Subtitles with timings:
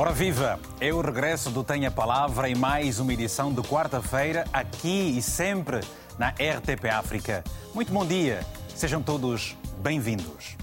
[0.00, 5.18] Ora viva, é o regresso do Tenha Palavra em mais uma edição de quarta-feira, aqui
[5.18, 5.80] e sempre
[6.16, 7.42] na RTP África.
[7.74, 8.46] Muito bom dia,
[8.76, 10.56] sejam todos bem-vindos.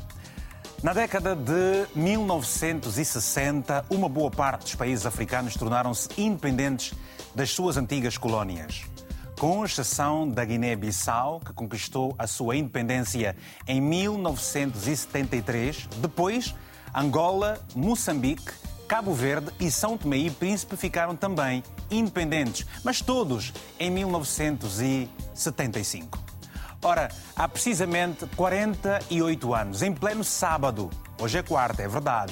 [0.81, 6.93] Na década de 1960, uma boa parte dos países africanos tornaram-se independentes
[7.35, 8.85] das suas antigas colónias.
[9.37, 13.35] Com exceção da Guiné-Bissau, que conquistou a sua independência
[13.67, 16.55] em 1973, depois
[16.95, 18.53] Angola, Moçambique,
[18.87, 26.23] Cabo Verde e São Tomé e Príncipe ficaram também independentes, mas todos em 1975.
[26.81, 32.31] Ora, há precisamente 48 anos, em pleno sábado, hoje é quarta, é verdade,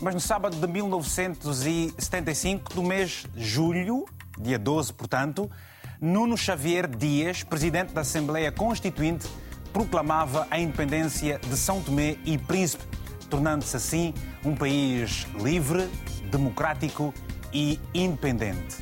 [0.00, 4.06] mas no sábado de 1975, do mês de julho,
[4.38, 5.50] dia 12, portanto,
[6.00, 9.28] Nuno Xavier Dias, presidente da Assembleia Constituinte,
[9.70, 12.82] proclamava a independência de São Tomé e Príncipe,
[13.30, 14.12] tornando-se assim
[14.44, 15.88] um país livre,
[16.30, 17.14] democrático
[17.52, 18.76] e independente.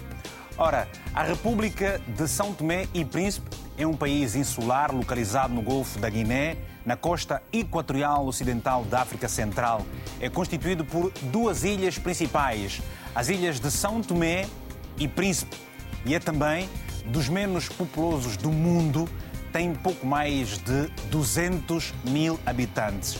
[0.56, 6.00] Ora, a República de São Tomé e Príncipe é um país insular localizado no Golfo
[6.00, 9.86] da Guiné, na costa equatorial ocidental da África Central.
[10.20, 12.82] É constituído por duas ilhas principais,
[13.14, 14.46] as ilhas de São Tomé
[14.96, 15.56] e Príncipe.
[16.04, 16.68] E é também
[17.06, 19.08] dos menos populosos do mundo,
[19.52, 23.18] tem pouco mais de 200 mil habitantes.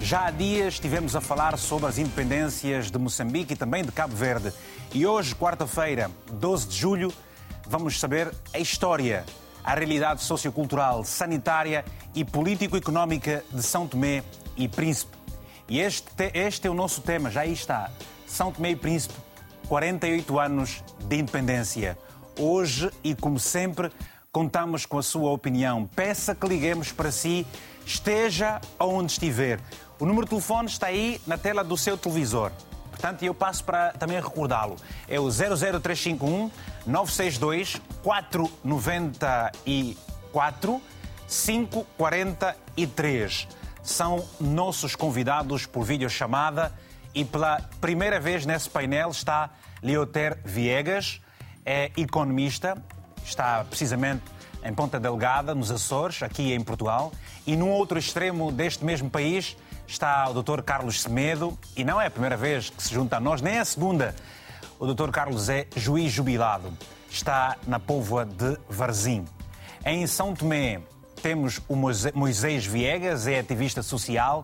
[0.00, 4.14] Já há dias estivemos a falar sobre as independências de Moçambique e também de Cabo
[4.14, 4.52] Verde.
[4.94, 7.12] E hoje, quarta-feira, 12 de julho,
[7.66, 9.24] vamos saber a história,
[9.62, 14.22] a realidade sociocultural, sanitária e político-económica de São Tomé
[14.56, 15.16] e Príncipe.
[15.68, 17.90] E este, este é o nosso tema, já aí está.
[18.26, 19.14] São Tomé e Príncipe,
[19.68, 21.98] 48 anos de independência.
[22.38, 23.90] Hoje e como sempre,
[24.32, 25.86] contamos com a sua opinião.
[25.86, 27.46] Peça que liguemos para si,
[27.84, 29.60] esteja onde estiver.
[30.00, 32.52] O número de telefone está aí na tela do seu televisor.
[32.90, 34.76] Portanto, eu passo para também recordá-lo.
[35.08, 36.52] É o 00351
[36.86, 40.80] 962 494
[41.28, 43.48] 543.
[43.82, 46.72] São nossos convidados por videochamada
[47.14, 49.50] e pela primeira vez nesse painel está
[49.82, 51.20] Leoter Viegas,
[51.64, 52.80] é economista,
[53.24, 54.22] está precisamente
[54.64, 57.10] em Ponta Delgada, nos Açores, aqui em Portugal,
[57.46, 59.56] e no outro extremo deste mesmo país
[59.88, 60.60] está o Dr.
[60.60, 63.60] Carlos Semedo, e não é a primeira vez que se junta a nós, nem é
[63.60, 64.14] a segunda.
[64.78, 65.10] O Dr.
[65.10, 66.70] Carlos é juiz jubilado,
[67.10, 69.24] está na povoa de Varzim.
[69.84, 70.82] Em São Tomé
[71.22, 74.42] temos o Moisés Viegas, é ativista social,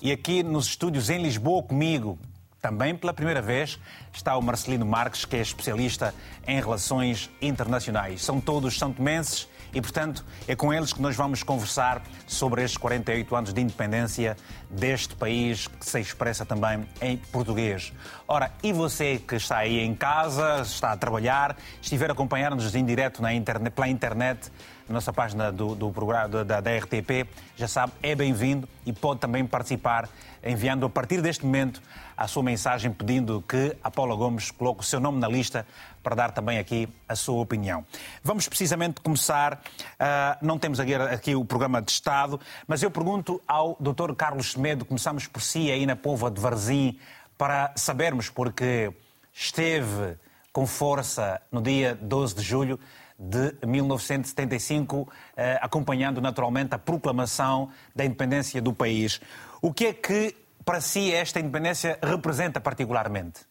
[0.00, 2.16] e aqui nos estúdios em Lisboa comigo,
[2.62, 3.78] também pela primeira vez,
[4.12, 6.14] está o Marcelino Marques, que é especialista
[6.46, 8.22] em relações internacionais.
[8.22, 13.36] São todos santomenses e, portanto, é com eles que nós vamos conversar sobre estes 48
[13.36, 14.36] anos de independência
[14.70, 17.92] deste país que se expressa também em português.
[18.26, 22.84] Ora, e você que está aí em casa, está a trabalhar, estiver a acompanhar-nos em
[22.84, 24.50] direto na internet, pela internet,
[24.88, 29.20] na nossa página do, do programa da, da RTP, já sabe, é bem-vindo e pode
[29.20, 30.08] também participar
[30.44, 31.82] enviando a partir deste momento
[32.16, 35.66] a sua mensagem pedindo que a Paula Gomes coloque o seu nome na lista
[36.02, 37.84] para dar também aqui a sua opinião.
[38.22, 43.40] Vamos precisamente começar, uh, não temos aqui, aqui, o programa de Estado, mas eu pergunto
[43.48, 44.14] ao Dr.
[44.14, 46.98] Carlos Semedo, começamos por si aí na Pova de Varzim,
[47.38, 48.92] para sabermos, porque
[49.32, 50.16] esteve
[50.52, 52.78] com força no dia 12 de julho
[53.18, 59.20] de 1975, eh, acompanhando naturalmente a proclamação da independência do país.
[59.62, 63.42] O que é que para si esta independência representa particularmente?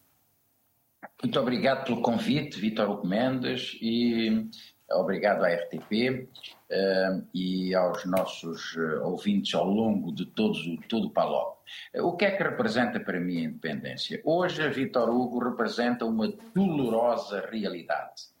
[1.22, 4.48] Muito obrigado pelo convite, Vítor Mendes, e
[4.90, 6.28] obrigado à RTP uh,
[6.70, 10.58] eh, e aos nossos uh, ouvintes ao longo de todos,
[10.88, 11.54] todo o Palop.
[11.96, 14.20] O que é que representa para mim a independência?
[14.24, 18.33] Hoje a Vítor Hugo representa uma dolorosa realidade.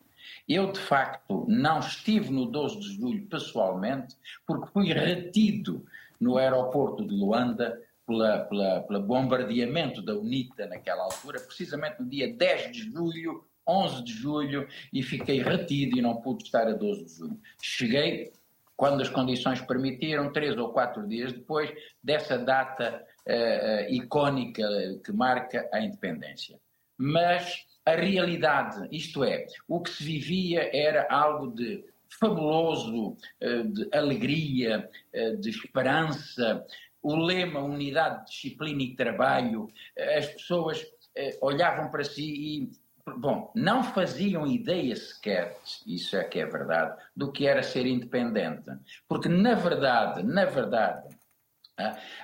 [0.48, 4.14] Eu, de facto, não estive no 12 de julho pessoalmente,
[4.46, 5.84] porque fui retido
[6.20, 12.32] no aeroporto de Luanda pela, pela, pela bombardeamento da UNITA naquela altura, precisamente no dia
[12.32, 17.04] 10 de julho, 11 de julho, e fiquei retido e não pude estar a 12
[17.04, 17.40] de julho.
[17.62, 18.30] Cheguei,
[18.76, 21.72] quando as condições permitiram, três ou quatro dias depois
[22.02, 24.62] dessa data uh, uh, icónica
[25.04, 26.58] que marca a independência.
[26.98, 31.84] Mas a realidade, isto é, o que se vivia era algo de
[32.20, 34.88] fabuloso, uh, de alegria,
[35.40, 36.64] de esperança,
[37.04, 40.84] o lema unidade, disciplina e trabalho, eh, as pessoas
[41.14, 42.70] eh, olhavam para si e,
[43.18, 45.54] bom, não faziam ideia sequer,
[45.86, 48.70] isso é que é verdade, do que era ser independente.
[49.06, 51.13] Porque, na verdade, na verdade,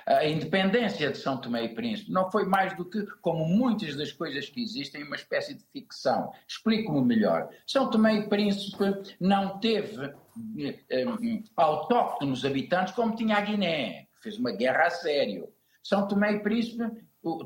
[0.05, 4.11] A independência de São Tomé e Príncipe não foi mais do que, como muitas das
[4.11, 6.31] coisas que existem, uma espécie de ficção.
[6.47, 7.49] Explico-me melhor.
[7.67, 8.85] São Tomé e Príncipe
[9.19, 10.05] não teve
[10.57, 11.05] eh, eh,
[11.57, 15.49] autóctonos habitantes como tinha a Guiné, que fez uma guerra a sério.
[15.83, 16.89] São Tomé e Príncipe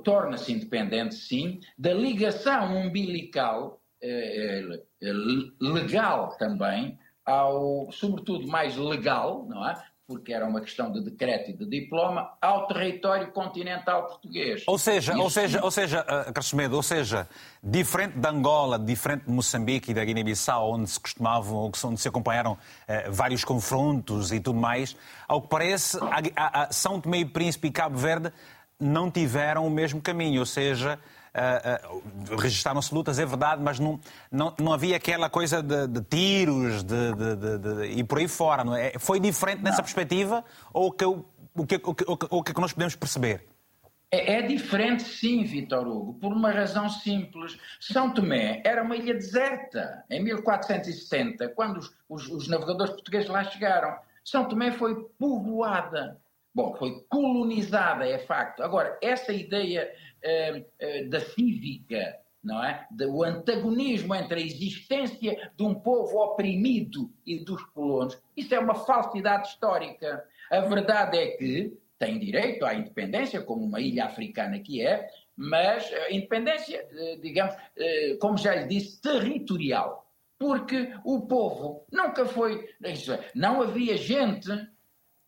[0.04, 5.12] torna-se independente, sim, da ligação umbilical, eh, eh
[5.60, 9.84] legal também, ao, sobretudo mais legal, não é?
[10.08, 14.64] Porque era uma questão de decreto e de diploma, ao território continental português.
[14.68, 15.22] Ou seja, Isso...
[15.22, 17.28] ou seja, ou seja, uh, ou seja,
[17.64, 22.54] diferente de Angola, diferente de Moçambique e da Guiné-Bissau, onde se costumavam, onde se acompanharam
[22.54, 22.58] uh,
[23.12, 24.96] vários confrontos e tudo mais,
[25.28, 28.32] ao que parece, a, a, a São Tomé e Príncipe e Cabo Verde
[28.80, 31.00] não tiveram o mesmo caminho, ou seja,
[31.36, 34.00] uh, registaram-se lutas, é verdade, mas não,
[34.32, 38.64] não, não havia aquela coisa de, de tiros de, de, de, e por aí fora.
[38.80, 38.98] É?
[38.98, 39.84] Foi diferente nessa não.
[39.84, 40.44] perspectiva
[40.74, 41.26] ou que, o,
[41.68, 43.46] que, o, que, o que é que nós podemos perceber?
[44.12, 47.58] É, é, diferente, sim, Vitor Hugo, por uma razão simples.
[47.80, 53.44] São Tomé era uma ilha deserta em 1470, quando os, os, os navegadores portugueses lá
[53.44, 53.94] chegaram.
[54.24, 56.20] São Tomé foi povoada.
[56.54, 58.64] Bom, foi colonizada, é facto.
[58.64, 59.92] Agora, essa ideia
[61.10, 62.88] da cívica, não é?
[62.92, 68.76] Do antagonismo entre a existência de um povo oprimido e dos colonos, isso é uma
[68.76, 70.24] falsidade histórica.
[70.52, 75.92] A verdade é que tem direito à independência, como uma ilha africana que é, mas
[75.94, 77.56] a independência, eh, digamos,
[78.20, 80.06] como já lhe disse, territorial.
[80.38, 82.68] Porque o povo nunca foi.
[83.34, 84.50] Não havia gente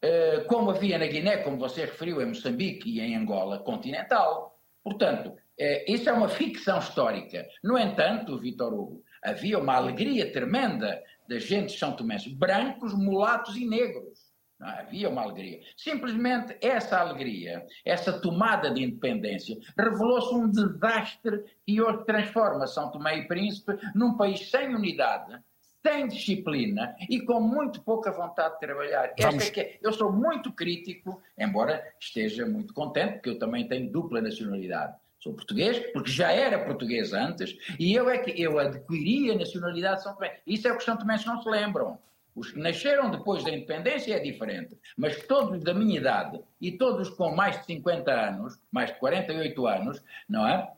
[0.01, 4.56] eh, como havia na Guiné, como você referiu, em Moçambique e em Angola continental.
[4.88, 7.45] Portanto, eh, isso é uma ficção histórica.
[7.62, 13.57] No entanto, Vitor Hugo, havia uma alegria tremenda da gente de São Tomé, brancos, mulatos
[13.57, 14.18] e negros.
[14.57, 15.60] Não, havia uma alegria.
[15.75, 23.18] Simplesmente essa alegria, essa tomada de independência, revelou-se um desastre que hoje transforma São Tomé
[23.18, 25.38] e Príncipe num país sem unidade,
[25.85, 29.13] sem disciplina e com muito pouca vontade de trabalhar.
[29.19, 29.44] Vamos...
[29.44, 29.79] Esta é que é.
[29.81, 34.95] Eu sou muito crítico, embora esteja muito contente, porque eu também tenho dupla nacionalidade.
[35.19, 39.97] Sou português, porque já era português antes, e eu é que eu adquiri a nacionalidade
[39.97, 40.39] de São Tomé.
[40.45, 41.97] Isso é o que os São Tomenses não se lembram.
[42.35, 47.09] Os que nasceram depois da independência é diferente, mas todos da minha idade e todos
[47.09, 50.71] com mais de 50 anos, mais de 48 anos, não é?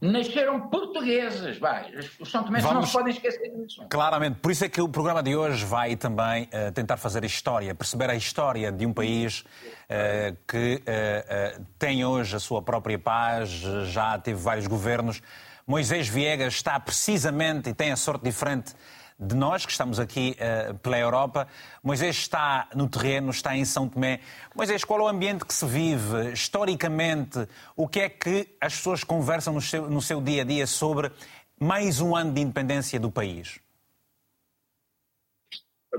[0.00, 1.58] Nasceram portugueses.
[1.58, 1.92] Vai.
[2.20, 2.74] Os São Tomé Vamos...
[2.74, 3.84] não se podem esquecer disso.
[3.88, 4.38] Claramente.
[4.40, 7.74] Por isso é que o programa de hoje vai também uh, tentar fazer a história,
[7.74, 13.50] perceber a história de um país uh, que uh, tem hoje a sua própria paz,
[13.86, 15.20] já teve vários governos.
[15.66, 18.74] Moisés Viegas está precisamente e tem a sorte diferente
[19.18, 21.48] de nós que estamos aqui uh, pela Europa.
[21.82, 24.20] Moisés está no terreno, está em São Tomé.
[24.54, 27.48] Moisés, qual é o ambiente que se vive historicamente?
[27.74, 31.10] O que é que as pessoas conversam no seu, no seu dia a dia sobre
[31.58, 33.58] mais um ano de independência do país?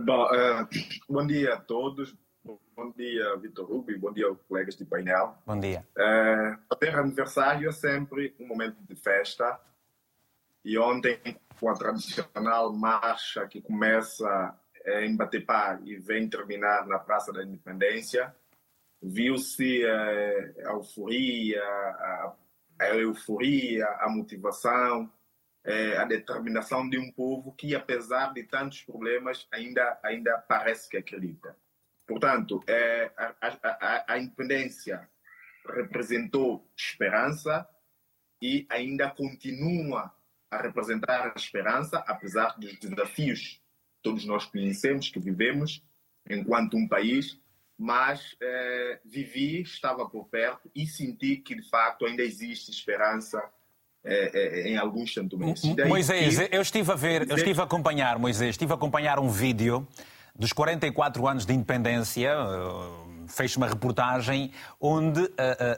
[0.05, 0.67] Bom, uh,
[1.09, 2.15] bom dia a todos.
[2.43, 5.35] Bom dia, Vitor e bom dia, colegas de painel.
[5.45, 5.85] Bom dia.
[5.97, 9.59] Uh, o ter aniversário é sempre um momento de festa.
[10.63, 11.19] E ontem
[11.59, 18.33] com a tradicional marcha que começa em Batepá e vem terminar na Praça da Independência,
[19.01, 21.63] viu-se eh, a euforia,
[22.79, 25.11] a, euforia, a motivação,
[25.63, 30.97] eh, a determinação de um povo que, apesar de tantos problemas, ainda, ainda parece que
[30.97, 31.55] acredita.
[32.07, 35.07] Portanto, eh, a, a independência
[35.65, 37.67] representou esperança
[38.41, 40.13] e ainda continua
[40.51, 43.61] a representar a esperança, apesar dos desafios
[43.95, 45.83] que todos nós conhecemos, que vivemos
[46.29, 47.39] enquanto um país,
[47.77, 53.41] mas eh, vivi, estava por perto e senti que de facto ainda existe esperança
[54.03, 55.75] eh, eh, em alguns santomenses.
[55.87, 56.55] Moisés, que...
[56.55, 59.87] eu estive a ver, eu estive a acompanhar, Moisés, estive a acompanhar um vídeo
[60.35, 62.33] dos 44 anos de independência,
[63.29, 65.29] fez uma reportagem onde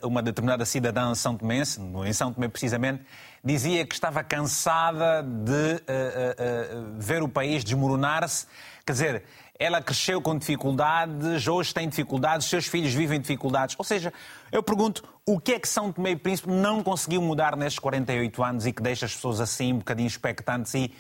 [0.04, 1.64] uma determinada cidadã São Tomé,
[2.06, 3.04] em São Tomé precisamente,
[3.44, 8.46] dizia que estava cansada de uh, uh, ver o país desmoronar-se.
[8.86, 9.24] Quer dizer,
[9.58, 13.76] ela cresceu com dificuldades, hoje tem dificuldades, seus filhos vivem dificuldades.
[13.78, 14.14] Ou seja,
[14.52, 18.44] eu pergunto, o que é que São Tomé e Príncipe não conseguiu mudar nestes 48
[18.44, 20.94] anos e que deixa as pessoas assim um bocadinho expectantes e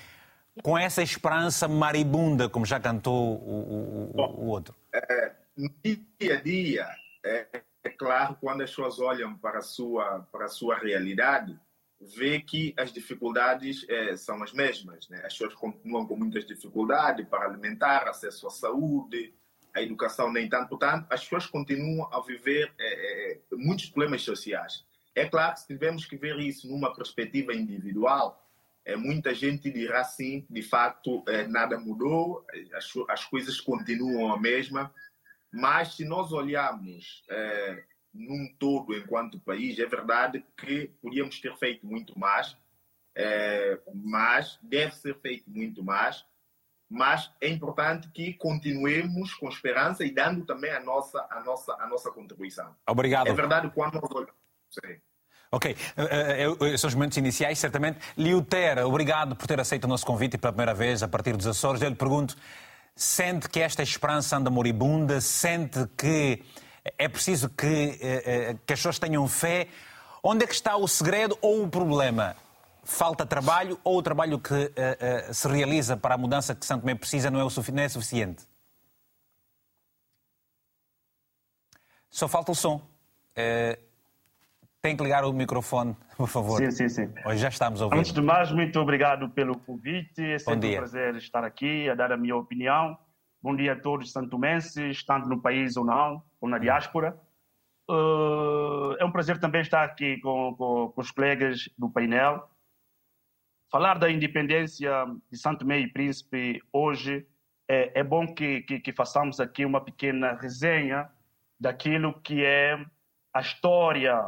[0.62, 4.75] com essa esperança maribunda, como já cantou o, o, o outro?
[4.93, 6.88] É, no dia a dia,
[7.24, 11.60] é, é, claro, quando as pessoas olham para a sua, para a sua realidade,
[12.00, 15.08] vê que as dificuldades é, são as mesmas.
[15.10, 15.22] Né?
[15.24, 19.34] As pessoas continuam com muitas dificuldades para alimentar, acesso à saúde,
[19.74, 20.70] a educação nem tanto.
[20.70, 24.84] Portanto, as pessoas continuam a viver é, é, muitos problemas sociais.
[25.13, 28.41] É claro que se tivermos que ver isso numa perspectiva individual,
[28.84, 34.39] é, muita gente dirá sim, de facto, é, nada mudou, as, as coisas continuam a
[34.39, 34.91] mesma,
[35.51, 41.86] mas se nós olharmos é, num todo enquanto país, é verdade que podíamos ter feito
[41.86, 42.58] muito mais,
[43.15, 46.25] é, mas deve ser feito muito mais.
[46.89, 51.88] Mas é importante que continuemos com esperança e dando também a nossa, a nossa, a
[51.88, 52.75] nossa contribuição.
[52.86, 53.27] Obrigado.
[53.27, 54.36] É verdade quando nós olhamos.
[54.70, 55.00] Sim.
[55.53, 58.00] Ok, uh, uh, são os momentos iniciais, certamente.
[58.17, 61.81] Liuter, obrigado por ter aceito o nosso convite pela primeira vez a partir dos Açores.
[61.81, 62.38] Eu lhe pergunto,
[62.95, 65.19] sente que esta esperança anda moribunda?
[65.21, 66.43] Sente que
[66.98, 69.67] é preciso que, uh, que as pessoas tenham fé?
[70.24, 72.36] Onde é que está o segredo ou o problema?
[72.83, 74.71] Falta trabalho ou o trabalho que
[75.31, 78.43] se realiza para a mudança que Santo Tomé precisa não é, o não é suficiente?
[82.10, 82.81] Só falta o som.
[84.81, 86.57] Tem que ligar o microfone, por favor.
[86.57, 87.13] Sim, sim, sim.
[87.23, 88.00] Hoje já estamos ouvindo.
[88.00, 90.23] Antes de mais, muito obrigado pelo convite.
[90.23, 92.97] É sempre um prazer estar aqui a dar a minha opinião.
[93.43, 97.15] Bom dia a todos santomenses, estando no país ou não, ou na diáspora.
[97.88, 102.50] Uh, é um prazer também estar aqui com, com, com, os colegas do painel.
[103.71, 104.91] Falar da independência
[105.31, 107.27] de Santo Tomé e Príncipe hoje
[107.67, 111.09] é, é bom que, que, que façamos aqui uma pequena resenha
[111.59, 112.83] daquilo que é
[113.33, 114.27] a história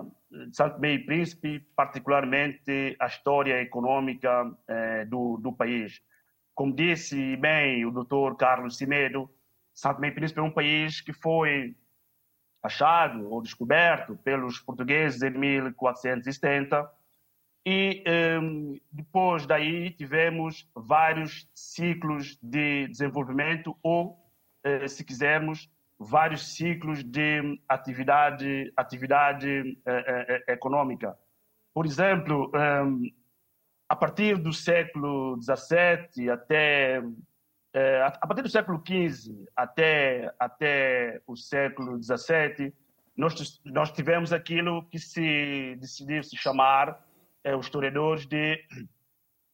[0.51, 6.01] Santo e Príncipe, particularmente a história econômica eh, do, do país.
[6.55, 9.29] Como disse bem o doutor Carlos Cimedo,
[9.73, 11.75] Santo e Príncipe é um país que foi
[12.61, 16.89] achado ou descoberto pelos portugueses em 1470
[17.65, 18.39] e eh,
[18.91, 24.17] depois daí tivemos vários ciclos de desenvolvimento ou,
[24.63, 25.69] eh, se quisermos,
[26.03, 31.17] vários ciclos de atividade, atividade eh, eh, econômica.
[31.73, 33.09] Por exemplo, um,
[33.89, 37.01] a partir do século XVII até
[37.73, 42.73] eh, a partir do século XV até até o século XVII
[43.15, 47.03] nós nós tivemos aquilo que se decidiu se chamar
[47.43, 48.63] eh, os historiadores de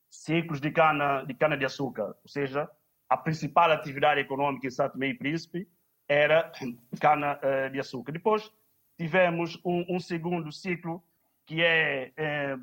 [0.10, 2.70] ciclos de cana de cana de açúcar, ou seja,
[3.10, 5.68] a principal atividade econômica em Santo Meio Príncipe
[6.10, 6.52] era
[7.00, 8.12] cana uh, de açúcar.
[8.12, 8.52] Depois
[8.98, 11.04] tivemos um, um segundo ciclo
[11.46, 12.58] que é, é,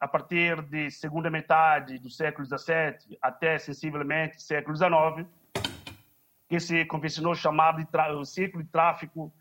[0.00, 5.28] a partir de segunda metade do século XVII até sensivelmente século XIX,
[6.48, 7.86] que se convencionou chamar de
[8.24, 9.32] ciclo de tráfico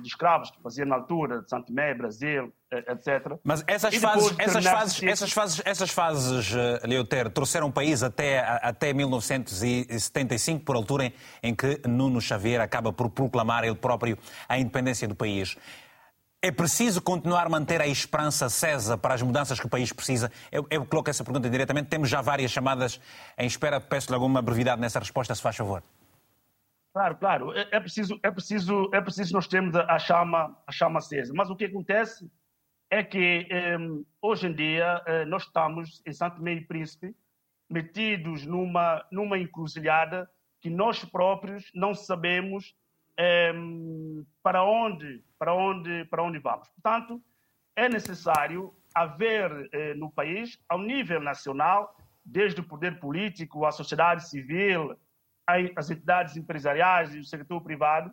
[0.00, 3.38] de escravos que fazia na altura, de Santo Tomé, Brasil, etc.
[3.44, 8.92] Mas essas fases, essas fases, essas fases, essas fases, Leoter, trouxeram o país até, até
[8.92, 14.18] 1975, por altura em, em que Nuno Xavier acaba por proclamar ele próprio
[14.48, 15.56] a independência do país.
[16.42, 20.32] É preciso continuar a manter a esperança acesa para as mudanças que o país precisa?
[20.50, 21.88] Eu, eu coloco essa pergunta diretamente.
[21.88, 22.98] Temos já várias chamadas
[23.36, 23.78] em espera.
[23.78, 25.82] Peço-lhe alguma brevidade nessa resposta, se faz favor.
[26.92, 27.52] Claro, claro.
[27.56, 31.32] É, é, preciso, é preciso, é preciso nós termos a chama, a chama acesa.
[31.34, 32.30] Mas o que acontece
[32.90, 33.46] é que
[33.78, 37.14] um, hoje em dia uh, nós estamos em Santo Meio Príncipe
[37.70, 40.28] metidos numa numa encruzilhada
[40.60, 42.74] que nós próprios não sabemos
[43.54, 46.68] um, para onde para onde para onde vamos.
[46.70, 47.22] Portanto,
[47.76, 54.28] é necessário haver uh, no país, ao nível nacional, desde o poder político, a sociedade
[54.28, 54.96] civil,
[55.76, 58.12] as entidades empresariais e o setor privado,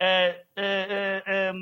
[0.00, 1.52] é, é, é, é,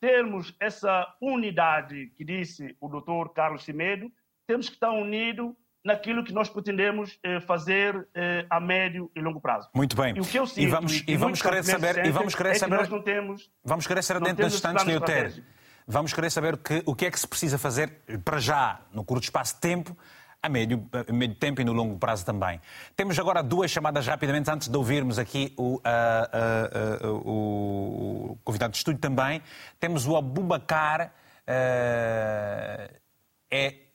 [0.00, 4.10] termos essa unidade que disse o doutor Carlos Cimedo,
[4.46, 9.40] temos que estar unidos naquilo que nós pretendemos eh, fazer eh, a médio e longo
[9.40, 9.68] prazo.
[9.74, 10.12] Muito bem.
[10.12, 12.76] E que sinto, e vamos, e, e vamos querer saber, e vamos querer é saber,
[12.76, 15.44] nós não temos, vamos querer saber dentro das instantes de UTER.
[15.84, 19.24] Vamos querer saber que, o que é que se precisa fazer para já, no curto
[19.24, 19.98] espaço de tempo,
[20.42, 22.60] a médio, a médio tempo e no longo prazo também.
[22.96, 28.72] Temos agora duas chamadas rapidamente, antes de ouvirmos aqui o, uh, uh, uh, o convidado
[28.72, 29.40] de estúdio também.
[29.78, 31.14] Temos o Abubacar,
[31.46, 32.90] é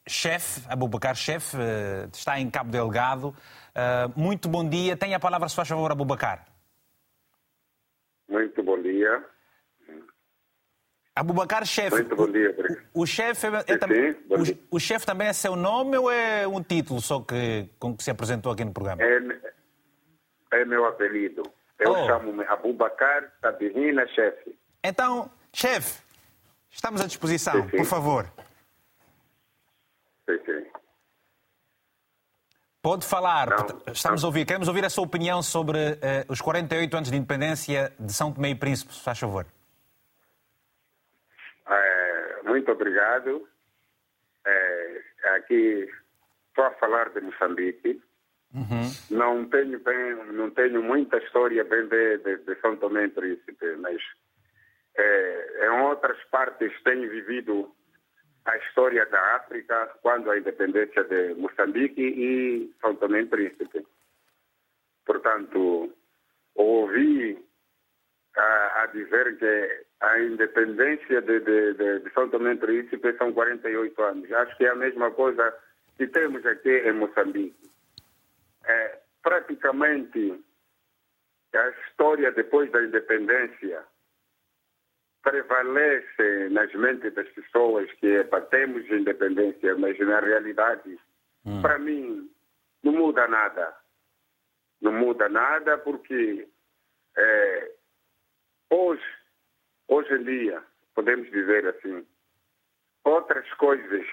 [0.07, 1.57] chefe, Abubacar chefe,
[2.13, 3.35] está em Cabo Delgado.
[4.15, 4.95] muito bom dia.
[4.95, 6.45] Tem a palavra, se faz favor, Abubacar.
[8.29, 9.21] Muito bom dia.
[11.17, 11.95] Abubacar chefe.
[11.95, 12.55] Muito bom dia,
[12.93, 14.11] O, o chefe é, é também.
[14.29, 18.03] O, o chefe também é seu nome ou é um título só que, com que
[18.03, 19.01] se apresentou aqui no programa?
[19.01, 19.19] É,
[20.51, 21.41] é meu apelido.
[21.79, 22.05] Eu oh.
[22.05, 24.55] chamo-me Abubacar Tabirina Chefe.
[24.83, 26.01] Então, chefe,
[26.69, 27.77] estamos à disposição, sim, sim.
[27.77, 28.31] por favor.
[30.29, 30.65] Sim, sim.
[32.81, 34.45] Pode falar, não, estamos a ouvir.
[34.45, 35.97] Queremos ouvir a sua opinião sobre uh,
[36.29, 39.45] os 48 anos de independência de São Tomé e Príncipe, se faz favor.
[41.69, 43.47] É, muito obrigado.
[44.45, 45.01] É,
[45.35, 45.87] aqui
[46.49, 48.01] estou a falar de Moçambique.
[48.53, 49.15] Uhum.
[49.15, 53.75] Não tenho bem, não tenho muita história bem de, de, de São Tomé e Príncipe,
[53.77, 54.01] mas
[54.95, 57.71] é, em outras partes tenho vivido
[58.45, 63.85] a história da África quando a independência de Moçambique e São Tomé e Príncipe.
[65.05, 65.93] Portanto,
[66.55, 67.37] ouvi
[68.35, 73.33] a, a, dizer que a independência de, de, de, de São Tomé e Príncipe são
[73.33, 74.31] 48 anos.
[74.31, 75.55] Acho que é a mesma coisa
[75.97, 77.71] que temos aqui em Moçambique.
[78.65, 80.43] É, praticamente,
[81.53, 83.83] a história depois da independência
[85.23, 90.97] prevalece nas mentes das pessoas que batemos independência, mas na realidade,
[91.45, 91.61] hum.
[91.61, 92.31] para mim,
[92.83, 93.75] não muda nada.
[94.79, 96.47] Não muda nada porque
[97.17, 97.71] é,
[98.69, 99.16] hoje,
[99.87, 100.63] hoje em dia,
[100.95, 102.05] podemos dizer assim,
[103.03, 104.05] outras coisas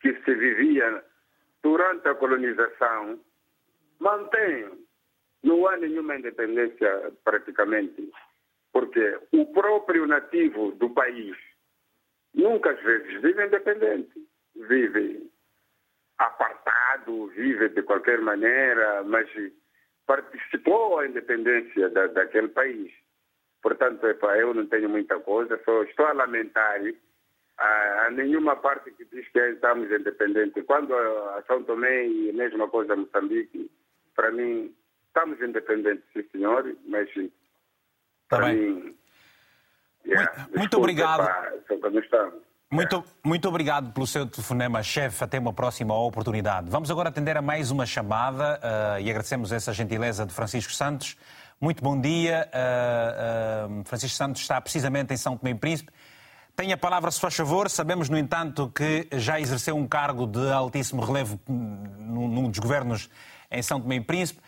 [0.00, 1.04] que se vivia
[1.62, 3.20] durante a colonização
[3.98, 4.86] mantém.
[5.42, 8.12] Não há nenhuma independência praticamente
[8.72, 11.36] porque o próprio nativo do país
[12.34, 15.30] nunca às vezes vive independente, vive
[16.18, 19.28] apartado, vive de qualquer maneira, mas
[20.06, 22.92] participou à independência da, daquele país.
[23.62, 26.80] Portanto, epa, eu não tenho muita coisa, só estou a lamentar
[27.58, 30.64] a, a nenhuma parte que diz que estamos independentes.
[30.66, 33.70] Quando a São Tomé e a mesma coisa Moçambique,
[34.16, 34.74] para mim,
[35.06, 37.08] estamos independentes, sim senhor, mas
[38.32, 38.94] Está bem.
[40.06, 41.28] Yeah, muito, muito obrigado.
[42.70, 45.22] muito, muito obrigado pelo seu telefonema, chefe.
[45.22, 46.70] Até uma próxima oportunidade.
[46.70, 51.16] Vamos agora atender a mais uma chamada uh, e agradecemos essa gentileza de Francisco Santos.
[51.62, 52.50] Muito bom dia.
[52.52, 55.92] Uh, uh, Francisco Santos está precisamente em São Tomé e Príncipe.
[56.56, 57.70] Tenha a palavra, se faz favor.
[57.70, 63.08] Sabemos, no entanto, que já exerceu um cargo de altíssimo relevo num, dos governos
[63.48, 64.40] em São Tomé e Príncipe.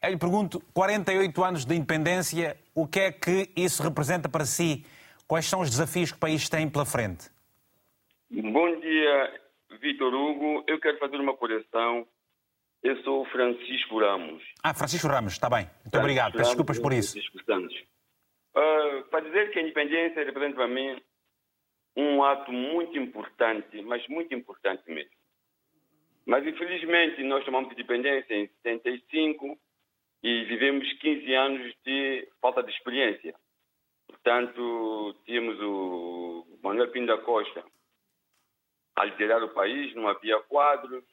[0.00, 4.86] Eu lhe pergunto, 48 anos de independência, o que é que isso representa para si?
[5.26, 7.28] Quais são os desafios que o país tem pela frente?
[8.30, 9.40] Bom dia,
[9.80, 10.62] Vitor Hugo.
[10.68, 12.06] Eu quero fazer uma correção.
[12.82, 14.42] Eu sou Francisco Ramos.
[14.62, 15.66] Ah, Francisco Ramos, está bem.
[15.66, 16.32] Muito Francisco obrigado.
[16.32, 17.12] Peço desculpas por isso.
[17.12, 17.76] Francisco Santos.
[18.54, 21.00] Uh, para dizer que a independência representa para mim
[21.96, 25.12] um ato muito importante, mas muito importante mesmo.
[26.26, 29.58] Mas infelizmente nós tomamos independência em 75
[30.22, 33.34] e vivemos 15 anos de falta de experiência.
[34.06, 37.64] Portanto, tínhamos o Manuel Pinto da Costa
[38.96, 41.04] a liderar o país, não havia quadros,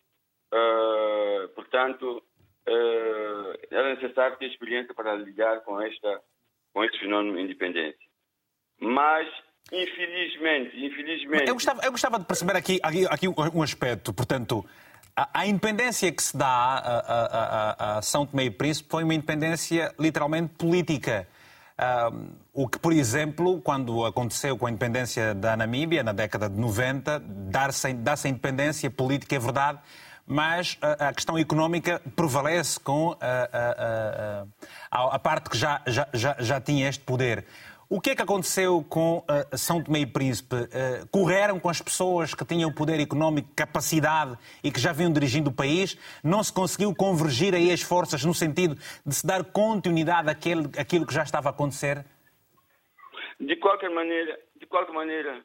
[0.54, 2.24] uh, portanto,
[2.68, 6.22] uh, era necessário ter experiência para lidar com, esta,
[6.74, 8.10] com este fenômeno de independência.
[8.80, 9.28] Mas,
[9.72, 11.48] infelizmente, infelizmente...
[11.48, 14.66] Eu gostava, eu gostava de perceber aqui, aqui, aqui um aspecto, portanto,
[15.34, 19.94] a, independência que se dá a, a, a, São Tomé e Príncipe foi uma independência
[20.00, 21.28] literalmente política.
[21.78, 26.58] Uh, o que, por exemplo, quando aconteceu com a independência da Namíbia, na década de
[26.58, 29.80] 90, dar-se dar a independência política é verdade,
[30.30, 34.46] mas a, questão económica prevalece com a,
[34.92, 37.48] a, a parte que já, já, já, já tinha este poder.
[37.90, 39.26] O que é que aconteceu com
[39.58, 40.56] São Tomé e Príncipe?
[40.56, 45.50] Uh, correram com as pessoas que tinham poder económico, capacidade e que já vinham dirigindo
[45.50, 45.98] o país?
[46.24, 51.08] Não se conseguiu convergir aí as forças no sentido de se dar continuidade àquele, àquilo
[51.08, 52.06] que já estava a acontecer?
[53.40, 55.44] De qualquer maneira, de qualquer maneira,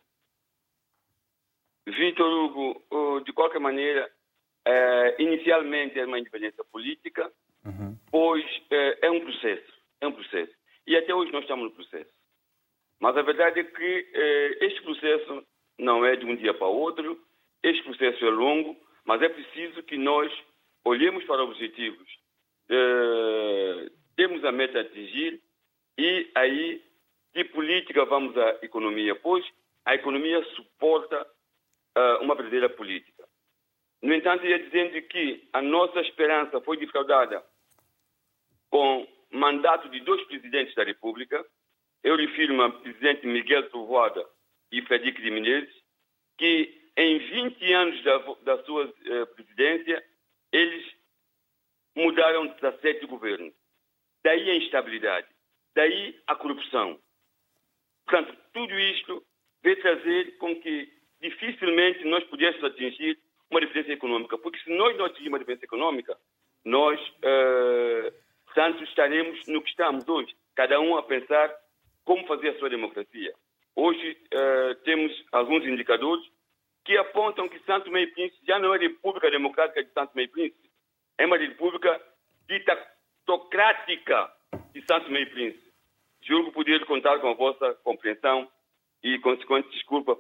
[1.86, 4.10] Vitor Hugo, de qualquer maneira,
[4.64, 7.31] é, inicialmente é uma independência política,
[7.64, 7.96] uhum.
[8.11, 10.53] pois é, é um processo, é um processo.
[10.87, 12.12] E até hoje nós estamos no processo.
[13.00, 15.44] Mas a verdade é que eh, este processo
[15.79, 17.20] não é de um dia para outro,
[17.62, 20.33] este processo é longo, mas é preciso que nós
[20.85, 22.09] olhemos para objetivos,
[24.16, 25.40] temos a meta a atingir
[25.98, 26.83] e aí
[27.35, 29.44] de política vamos à economia, pois
[29.85, 31.27] a economia suporta
[31.96, 33.13] uh, uma verdadeira política.
[34.04, 37.42] No entanto, ia dizendo que a nossa esperança foi defraudada
[38.68, 41.42] com mandato de dois presidentes da República,
[42.02, 44.22] eu refiro-me ao presidente Miguel Trovoada
[44.70, 45.74] e Frederico de Menezes,
[46.36, 50.04] que em 20 anos da, da sua eh, presidência,
[50.52, 50.84] eles
[51.96, 53.54] mudaram 17 governos.
[54.22, 55.28] Daí a instabilidade,
[55.74, 57.00] daí a corrupção.
[58.04, 59.24] Portanto, tudo isto
[59.62, 63.18] veio trazer com que dificilmente nós pudéssemos atingir
[63.50, 66.16] uma dependência econômica, porque se nós não atingirmos uma dependência econômica,
[66.64, 68.12] nós, uh,
[68.54, 71.54] tanto estaremos no que estamos hoje, cada um a pensar
[72.04, 73.35] como fazer a sua democracia.
[73.76, 76.24] Hoje uh, temos alguns indicadores
[76.85, 80.70] que apontam que Santo Meio Príncipe já não é República Democrática de Santo Meio Príncipe,
[81.18, 82.00] é uma república
[82.46, 84.33] ditocrática
[84.72, 85.72] de Santo Meio Príncipe.
[86.22, 88.48] Juro poder contar com a vossa compreensão
[89.02, 90.18] e consequente desculpa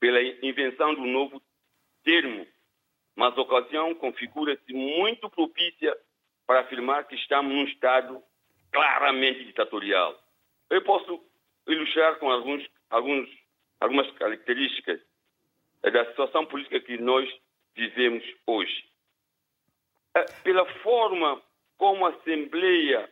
[0.00, 1.40] pela invenção do novo
[2.04, 2.46] termo,
[3.16, 5.96] mas a ocasião configura-se muito propícia
[6.46, 8.22] para afirmar que estamos num Estado
[8.72, 10.18] claramente ditatorial.
[10.70, 11.22] Eu posso
[11.66, 13.28] ilustrar com alguns, alguns,
[13.80, 15.00] algumas características
[15.82, 17.28] da situação política que nós
[17.74, 18.84] vivemos hoje.
[20.14, 21.42] É, pela forma
[21.76, 23.10] como a Assembleia,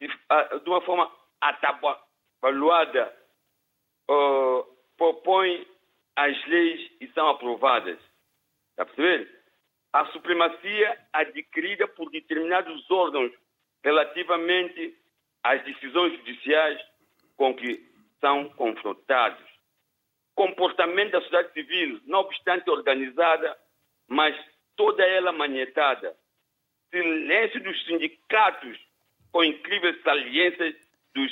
[0.00, 3.14] de uma forma atabalhoada,
[4.96, 5.66] propõe
[6.16, 7.98] as leis e são aprovadas.
[8.80, 9.28] Está a?
[9.92, 13.30] A supremacia adquirida por determinados órgãos
[13.84, 14.96] relativamente
[15.42, 16.80] às decisões judiciais
[17.36, 17.86] com que
[18.20, 19.44] são confrontados.
[20.34, 23.54] Comportamento da sociedade civil, não obstante organizada,
[24.08, 24.34] mas
[24.76, 26.16] toda ela manhetada.
[26.90, 28.78] Silêncio dos sindicatos
[29.30, 30.74] com incríveis saliências
[31.14, 31.30] dos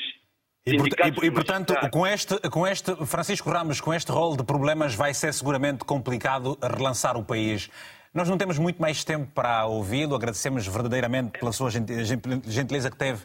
[0.66, 4.94] e, e, e, portanto, com este, com este, Francisco Ramos, com este rol de problemas,
[4.94, 7.70] vai ser seguramente complicado relançar o país.
[8.12, 10.14] Nós não temos muito mais tempo para ouvi-lo.
[10.14, 13.22] Agradecemos verdadeiramente pela sua gentileza que teve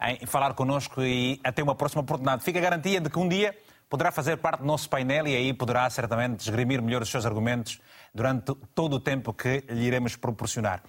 [0.00, 2.44] em falar connosco e até uma próxima oportunidade.
[2.44, 3.56] Fica a garantia de que um dia
[3.88, 7.80] poderá fazer parte do nosso painel e aí poderá certamente esgrimir melhor os seus argumentos
[8.14, 10.82] durante todo o tempo que lhe iremos proporcionar.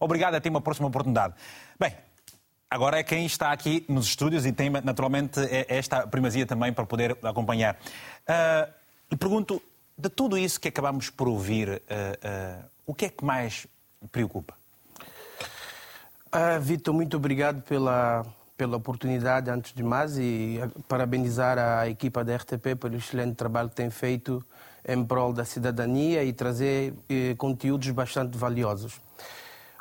[0.00, 1.34] Obrigado, até uma próxima oportunidade.
[1.78, 1.94] Bem,
[2.70, 6.86] agora é quem está aqui nos estúdios e tem naturalmente é esta primazia também para
[6.86, 7.76] poder acompanhar.
[8.28, 8.72] Uh,
[9.10, 9.62] lhe pergunto,
[9.96, 13.66] de tudo isso que acabamos por ouvir, uh, uh, o que é que mais
[14.12, 14.54] preocupa?
[16.26, 18.26] Uh, Vitor, muito obrigado pela,
[18.56, 23.76] pela oportunidade, antes de mais, e parabenizar a equipa da RTP pelo excelente trabalho que
[23.76, 24.44] tem feito
[24.86, 29.00] em prol da cidadania e trazer eh, conteúdos bastante valiosos.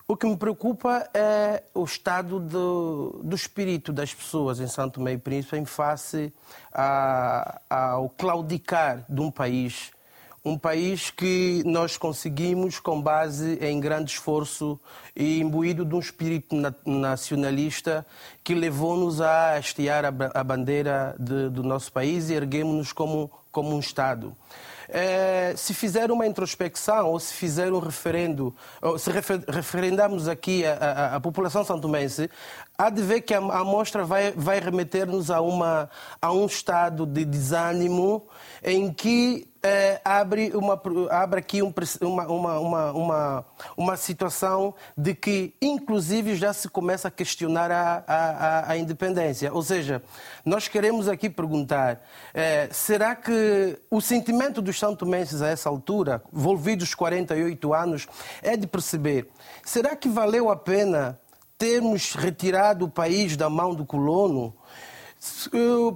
[0.07, 5.19] O que me preocupa é o estado do, do espírito das pessoas em Santo Meio
[5.19, 6.31] Príncipe em face
[6.71, 9.91] a, ao claudicar de um país.
[10.43, 14.79] Um país que nós conseguimos com base em grande esforço
[15.15, 18.05] e imbuído de um espírito nacionalista
[18.43, 23.79] que levou-nos a hastear a bandeira de, do nosso país e erguemos-nos como, como um
[23.79, 24.37] Estado.
[24.89, 28.55] É, se fizer uma introspecção ou se fizer um referendo,
[28.97, 32.29] se refer, referendarmos aqui a, a, a população santomense,
[32.77, 35.89] há de ver que a, amostra vai, vai remeter-nos a, uma,
[36.21, 38.27] a um estado de desânimo
[38.63, 45.55] em que é, abre, uma, abre aqui um, uma, uma, uma, uma, situação de que,
[45.59, 49.51] inclusive, já se começa a questionar a, a, a independência.
[49.51, 50.03] Ou seja,
[50.45, 56.93] nós queremos aqui perguntar: é, será que o sentimento dos santomenses a essa altura, envolvidos
[56.93, 58.07] 48 anos,
[58.43, 59.27] é de perceber:
[59.63, 61.19] será que valeu a pena
[61.57, 64.53] termos retirado o país da mão do colono?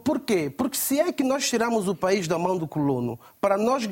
[0.04, 0.50] Por quê?
[0.50, 3.88] Porque se é que nós tiramos o país da mão do colono para nós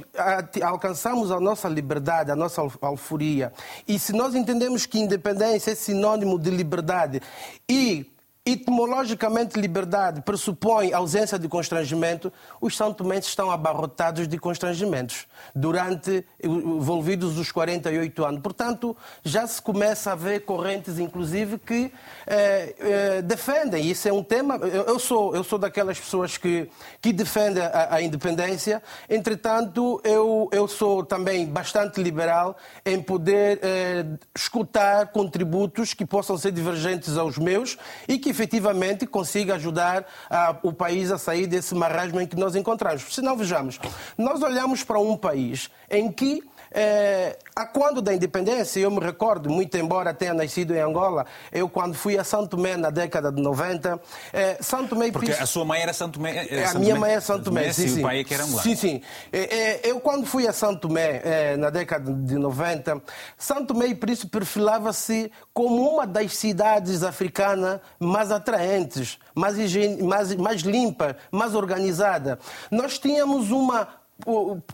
[0.63, 3.53] alcançarmos a nossa liberdade, a nossa alforia,
[3.87, 7.21] e se nós entendemos que independência é sinônimo de liberdade
[7.69, 8.11] e
[8.47, 12.31] Etimologicamente, liberdade pressupõe ausência de constrangimento.
[12.61, 18.41] Os santomenses estão abarrotados de constrangimentos durante envolvidos os 48 anos.
[18.41, 21.91] Portanto, já se começa a ver correntes, inclusive, que
[22.25, 23.85] eh, eh, defendem.
[23.85, 24.55] Isso é um tema.
[24.55, 26.69] Eu sou, eu sou daquelas pessoas que,
[27.01, 28.81] que defendem a, a independência.
[29.09, 32.55] Entretanto, eu, eu sou também bastante liberal
[32.85, 39.55] em poder eh, escutar contributos que possam ser divergentes aos meus e que efetivamente consiga
[39.55, 43.03] ajudar a, o país a sair desse marasmo em que nós encontramos.
[43.13, 43.79] Se não, vejamos,
[44.15, 46.43] nós olhamos para um país em que
[46.79, 51.67] é, a quando da independência, eu me recordo, muito embora tenha nascido em Angola, eu
[51.67, 53.99] quando fui a Santo Tomé na década de 90,
[54.31, 56.45] é, Santo Tomé Porque a sua mãe era Santo Tomé?
[56.47, 57.99] É, a minha mãe é Santo Tomé, sim, sim.
[57.99, 58.61] o pai é que era Angola.
[58.61, 59.01] Sim, sim.
[59.33, 63.01] É, é, eu quando fui a Santo Tomé é, na década de 90,
[63.35, 70.35] Santo Tomé e Príncipe perfilava-se como uma das cidades africanas mais atraentes, mais, higiene, mais,
[70.35, 72.37] mais limpa, mais organizada.
[72.69, 73.87] Nós tínhamos uma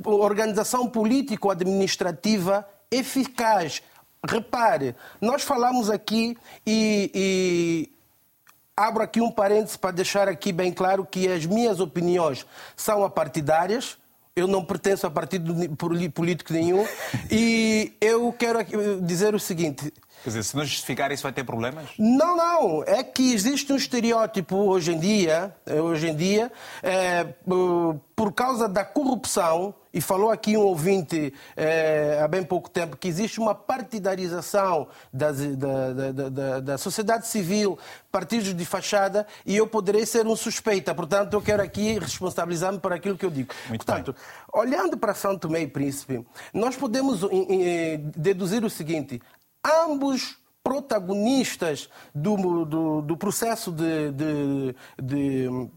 [0.06, 3.82] organização político-administrativa eficaz.
[4.25, 7.93] Repare, nós falamos aqui e, e
[8.75, 13.97] abro aqui um parênteses para deixar aqui bem claro que as minhas opiniões são apartidárias,
[14.36, 15.53] eu não pertenço a partido
[16.13, 16.86] político nenhum
[17.29, 18.60] e eu quero
[19.01, 19.93] dizer o seguinte.
[20.23, 21.89] Quer dizer, se não justificar isso vai ter problemas?
[21.99, 22.83] Não, não.
[22.86, 26.49] É que existe um estereótipo hoje em dia, eh, hoje em dia,
[26.81, 27.25] é,
[28.15, 33.07] por causa da corrupção, e falou aqui um ouvinte é, há bem pouco tempo que
[33.07, 37.77] existe uma partidarização das, da, da, da, da, sociedade civil,
[38.12, 40.95] partidos de fachada, e eu poderei ser um suspeita.
[40.95, 43.53] Portanto, eu quero aqui responsabilizar-me por aquilo que eu digo.
[43.67, 44.62] Muito Portanto, bem.
[44.62, 47.19] olhando para São Tomé e Príncipe, nós podemos
[48.15, 49.21] deduzir o seguinte:
[49.63, 55.69] ambos protagonistas do, do, do processo de, de, de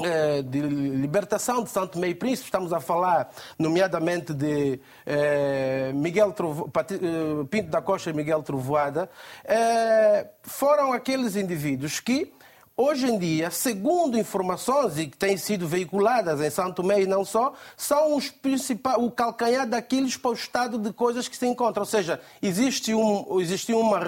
[0.00, 6.70] eh, de libertação de Santo Meio Príncipe, estamos a falar nomeadamente de eh, Miguel Trovo,
[6.72, 9.10] eh, Pinto da Costa e Miguel Trovoada,
[9.44, 12.32] eh, foram aqueles indivíduos que
[12.80, 17.24] Hoje em dia, segundo informações e que têm sido veiculadas em Santo Tomé e não
[17.24, 21.82] só, são os principais, o calcanhar daqueles para o estado de coisas que se encontram.
[21.82, 23.98] Ou seja, existe, um, existe uma,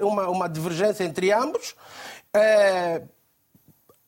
[0.00, 1.74] uma, uma divergência entre ambos.
[2.32, 3.02] É,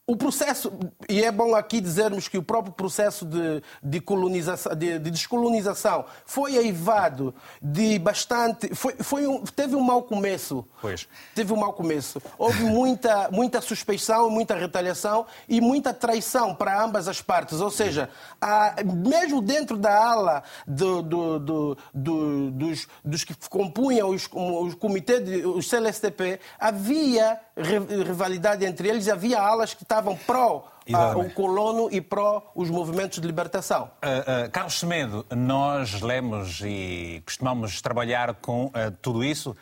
[0.04, 0.72] o processo,
[1.08, 6.04] e é bom aqui dizermos que o próprio processo de, de, colonização, de, de descolonização
[6.26, 8.74] foi aivado de bastante.
[8.74, 10.66] Foi, foi um, teve um mau começo.
[10.80, 11.08] Pois.
[11.36, 12.20] Teve um mau começo.
[12.36, 17.60] Houve muita, muita suspeição, muita retaliação e muita traição para ambas as partes.
[17.60, 18.10] Ou seja,
[18.40, 25.46] há, mesmo dentro da ala do, do, do, dos, dos que compunham os, os comitês,
[25.46, 31.88] os CLSTP, havia rivalidade entre eles e havia alas que estavam pró uh, o colono
[31.92, 33.90] e pró os movimentos de libertação.
[34.02, 39.54] Uh, uh, Carlos Semedo, nós lemos e costumamos trabalhar com tudo isso.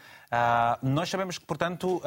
[0.80, 2.00] nós sabemos que, portanto,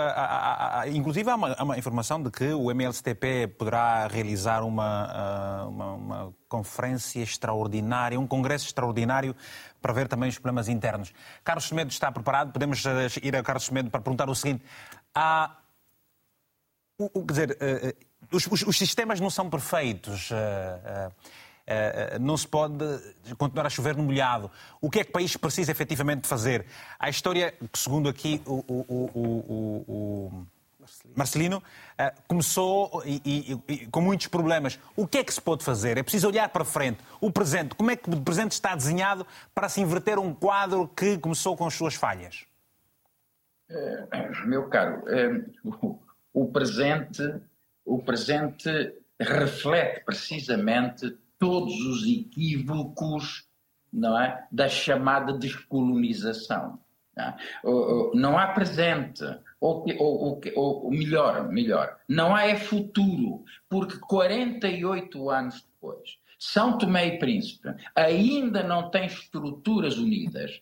[0.94, 6.34] inclusive há uma, há uma, informação de que o MLCTP poderá realizar uma, uma, uma,
[6.48, 9.36] conferência extraordinária, um congresso extraordinário
[9.82, 11.12] para ver também os problemas internos.
[11.44, 12.54] Carlos Semedo está preparado?
[12.54, 12.82] Podemos
[13.22, 14.64] ir a Carlos Semedo para perguntar o seguinte.
[15.14, 15.58] Há
[16.98, 20.32] o, quer dizer, uh, os, os, os, sistemas não são perfeitos.
[20.32, 22.84] Uh, uh, não se pode
[23.38, 24.50] continuar a chover no molhado.
[24.82, 26.66] O que é que o país precisa efetivamente fazer?
[27.00, 30.46] A história, segundo aqui o, o
[31.16, 31.64] Marcelino,
[32.28, 34.80] começou e, e, e, com muitos problemas.
[34.96, 35.98] O que é que se pode fazer?
[35.98, 37.00] É preciso olhar para frente.
[37.22, 41.18] O presente, como é que o presente está desenhado para se inverter um quadro que
[41.18, 42.46] começou com as suas falhas?
[44.46, 45.04] Meu caro,
[46.34, 47.24] o presente,
[47.86, 48.70] o presente
[49.20, 53.48] reflete precisamente todos os equívocos
[53.94, 56.80] não é, da chamada descolonização.
[57.16, 57.38] Não, é?
[58.16, 59.24] não há presente,
[59.62, 66.78] ou, ou, ou, ou, melhor, melhor, não há é futuro, porque 48 anos depois, São
[66.78, 70.60] Tomé e Príncipe ainda não tem estruturas unidas.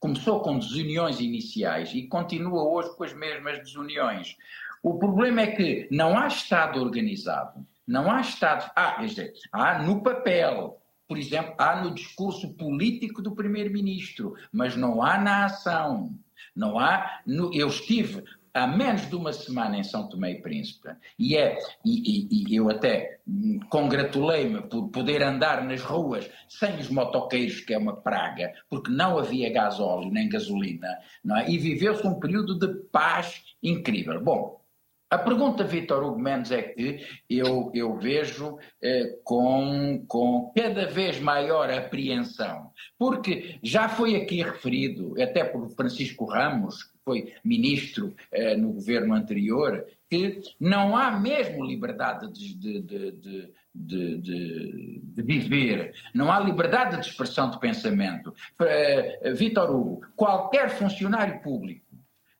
[0.00, 4.36] Começou com desuniões iniciais e continua hoje com as mesmas desuniões.
[4.84, 8.70] O problema é que não há Estado organizado, não há Estado.
[8.76, 14.76] Ah, quer dizer, há no papel, por exemplo, há no discurso político do Primeiro-Ministro, mas
[14.76, 16.14] não há na ação.
[16.54, 17.22] Não há.
[17.26, 21.58] No, eu estive há menos de uma semana em São Tomé e Príncipe e é
[21.82, 23.20] e, e, e eu até
[23.70, 29.18] congratulei-me por poder andar nas ruas sem os motoqueiros que é uma praga porque não
[29.18, 30.88] havia gasóleo nem gasolina
[31.24, 31.50] não é?
[31.50, 34.63] e viveu-se um período de paz incrível bom
[35.10, 41.20] a pergunta, Vitor Hugo Mendes, é que eu, eu vejo eh, com, com cada vez
[41.20, 48.56] maior apreensão, porque já foi aqui referido, até por Francisco Ramos, que foi ministro eh,
[48.56, 56.40] no governo anterior, que não há mesmo liberdade de, de, de, de, viver, não há
[56.40, 58.34] liberdade de expressão de pensamento.
[58.60, 61.83] Eh, Vitor Hugo, qualquer funcionário público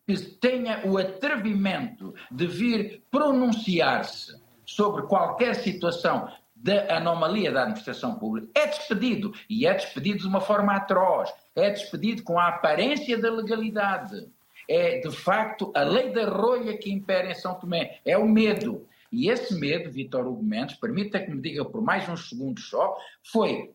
[0.07, 8.49] que tenha o atrevimento de vir pronunciar-se sobre qualquer situação da anomalia da administração pública,
[8.55, 9.35] é despedido.
[9.51, 11.31] E é despedido de uma forma atroz.
[11.55, 14.27] É despedido com a aparência da legalidade.
[14.67, 18.01] É, de facto, a lei da rolha que impera em São Tomé.
[18.05, 18.87] É o medo.
[19.13, 22.97] E esse medo, Vitor Hugo Mendes, permita que me diga por mais uns segundos só,
[23.23, 23.71] foi,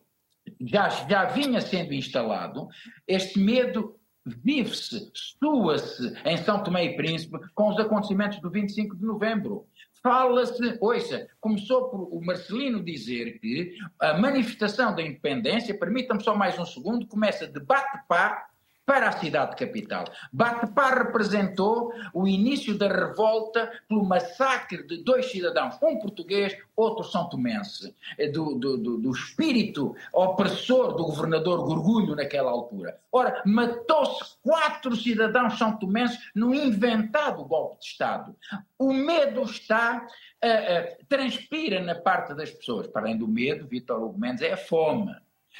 [0.60, 2.68] já, já vinha sendo instalado,
[3.06, 9.04] este medo vive-se, sua-se em São Tomé e Príncipe com os acontecimentos do 25 de
[9.04, 9.66] novembro.
[10.02, 16.58] Fala-se, ouça, começou por o Marcelino dizer que a manifestação da independência, permitam-me só mais
[16.58, 18.49] um segundo, começa de bate-pá
[18.90, 20.02] para a cidade capital.
[20.32, 27.28] Batepá representou o início da revolta pelo massacre de dois cidadãos, um português, outro são
[27.28, 32.98] tomense, eh, do, do, do, do espírito opressor do governador Gorgulho naquela altura.
[33.12, 38.34] Ora, matou-se quatro cidadãos são tomenses num inventado golpe de Estado.
[38.76, 42.88] O medo está, uh, uh, transpira na parte das pessoas.
[42.88, 45.14] Para além do medo, Vítor Hugo Mendes, é a fome.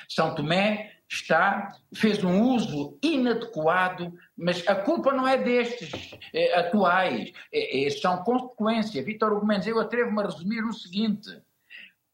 [0.09, 7.33] São Tomé está, fez um uso inadequado, mas a culpa não é destes eh, atuais,
[7.53, 9.03] eh, eh, são consequência.
[9.03, 11.29] Vítor Hugo Mendes, eu atrevo-me a resumir o seguinte: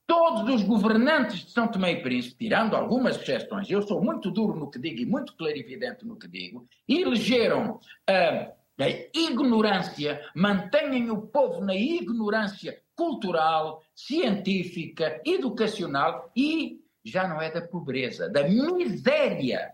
[0.07, 4.59] todos os governantes de São Tomé e Príncipe, tirando algumas exceções, eu sou muito duro
[4.59, 7.79] no que digo e muito clarividente no que digo, elegeram
[8.09, 8.51] a,
[8.83, 17.63] a ignorância, mantêm o povo na ignorância cultural, científica, educacional e já não é da
[17.63, 19.73] pobreza, da miséria.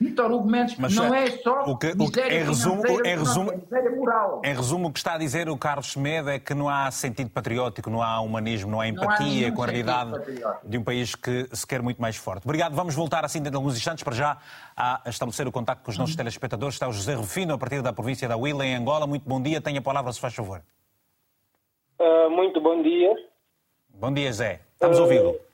[0.00, 3.52] Vitor Hugo Mendes Mas, não é só o que, o que, em resumo, em resumo,
[3.52, 4.42] é miséria moral.
[4.44, 7.30] Em resumo, o que está a dizer o Carlos Semedo é que não há sentido
[7.30, 10.12] patriótico, não há humanismo, não há empatia não há com a realidade
[10.64, 12.44] de um país que se quer muito mais forte.
[12.44, 12.74] Obrigado.
[12.74, 14.36] Vamos voltar assim dentro de alguns instantes para já
[14.76, 16.18] a estabelecer o contacto com os nossos uhum.
[16.18, 16.74] telespectadores.
[16.74, 19.06] Está o José Rufino, a partir da província da Huila, em Angola.
[19.06, 19.60] Muito bom dia.
[19.60, 20.60] Tenha a palavra, se faz favor.
[22.00, 23.14] Uh, muito bom dia.
[23.90, 24.60] Bom dia, Zé.
[24.74, 25.02] Estamos uh...
[25.02, 25.53] ouvindo.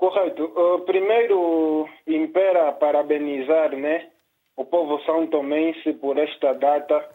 [0.00, 0.44] Correto.
[0.44, 4.08] Uh, primeiro, impera parabenizar né,
[4.56, 7.06] o povo são tomense por esta data,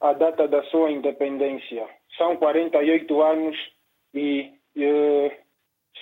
[0.00, 1.86] a data da sua independência.
[2.18, 3.56] São 48 anos
[4.12, 5.30] e, uh,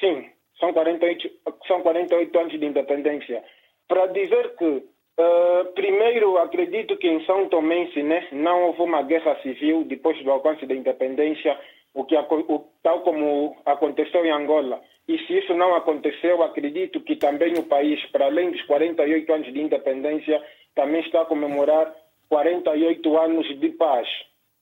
[0.01, 1.31] sim, são 48,
[1.67, 3.45] são 48 anos de independência.
[3.87, 9.39] Para dizer que, uh, primeiro, acredito que em São Tomense né, não houve uma guerra
[9.43, 11.61] civil depois do alcance da independência,
[11.95, 14.81] o que, o, tal como aconteceu em Angola.
[15.07, 19.53] E se isso não aconteceu, acredito que também o país, para além dos 48 anos
[19.53, 20.43] de independência,
[20.75, 21.95] também está a comemorar
[22.29, 24.09] 48 anos de paz.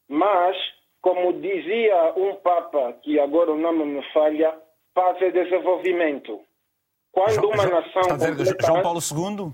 [0.09, 0.57] Mas,
[1.01, 4.55] como dizia um Papa, que agora o nome me falha,
[4.95, 6.41] paz é desenvolvimento.
[7.13, 8.03] Quando uma nação.
[8.03, 8.57] Está a dizer.
[8.61, 9.53] João Paulo II?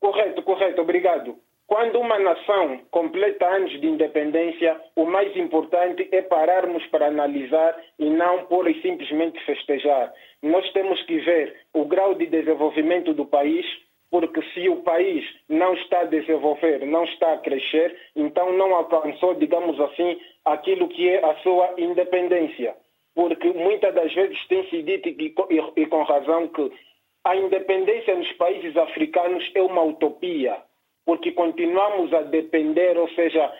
[0.00, 1.36] Correto, correto, obrigado.
[1.68, 8.08] Quando uma nação completa anos de independência, o mais importante é pararmos para analisar e
[8.08, 10.10] não pura e simplesmente festejar.
[10.42, 13.66] Nós temos que ver o grau de desenvolvimento do país,
[14.10, 19.34] porque se o país não está a desenvolver, não está a crescer, então não alcançou,
[19.34, 22.74] digamos assim, aquilo que é a sua independência.
[23.14, 26.72] Porque muitas das vezes tem se dito, e com razão, que
[27.24, 30.66] a independência nos países africanos é uma utopia
[31.08, 33.50] porque continuamos a depender, ou seja,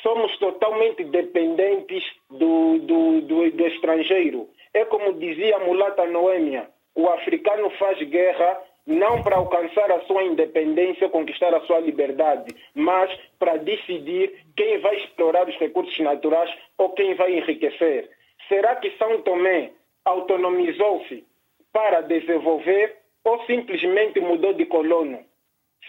[0.00, 4.48] somos totalmente dependentes do, do, do, do estrangeiro.
[4.72, 10.22] É como dizia a mulata Noêmia, o africano faz guerra não para alcançar a sua
[10.22, 16.90] independência, conquistar a sua liberdade, mas para decidir quem vai explorar os recursos naturais ou
[16.90, 18.08] quem vai enriquecer.
[18.48, 19.72] Será que São Tomé
[20.04, 21.24] autonomizou-se
[21.72, 25.18] para desenvolver ou simplesmente mudou de colono?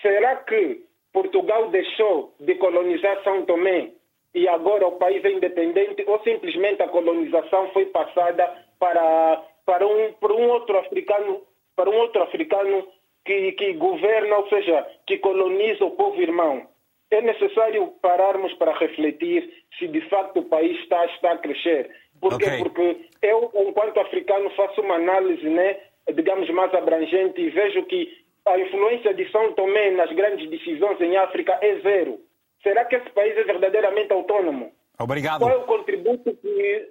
[0.01, 0.84] Será que
[1.15, 3.91] Portugal deixou de colonizar São Tomé
[4.33, 10.11] e agora o país é independente ou simplesmente a colonização foi passada para, para, um,
[10.19, 11.41] para um outro africano
[11.73, 12.85] para um outro africano
[13.23, 16.67] que, que governa, ou seja, que coloniza o povo irmão.
[17.09, 19.49] É necessário pararmos para refletir
[19.79, 21.91] se de facto o país está, está a crescer.
[22.19, 22.45] Por quê?
[22.45, 22.57] Okay.
[22.59, 25.77] Porque eu, enquanto africano, faço uma análise, né,
[26.13, 31.17] digamos, mais abrangente e vejo que a influência de São Tomé nas grandes decisões em
[31.17, 32.19] África é zero.
[32.61, 34.71] Será que esse país é verdadeiramente autônomo?
[34.99, 35.39] Obrigado.
[35.39, 36.89] Qual é o contributo que.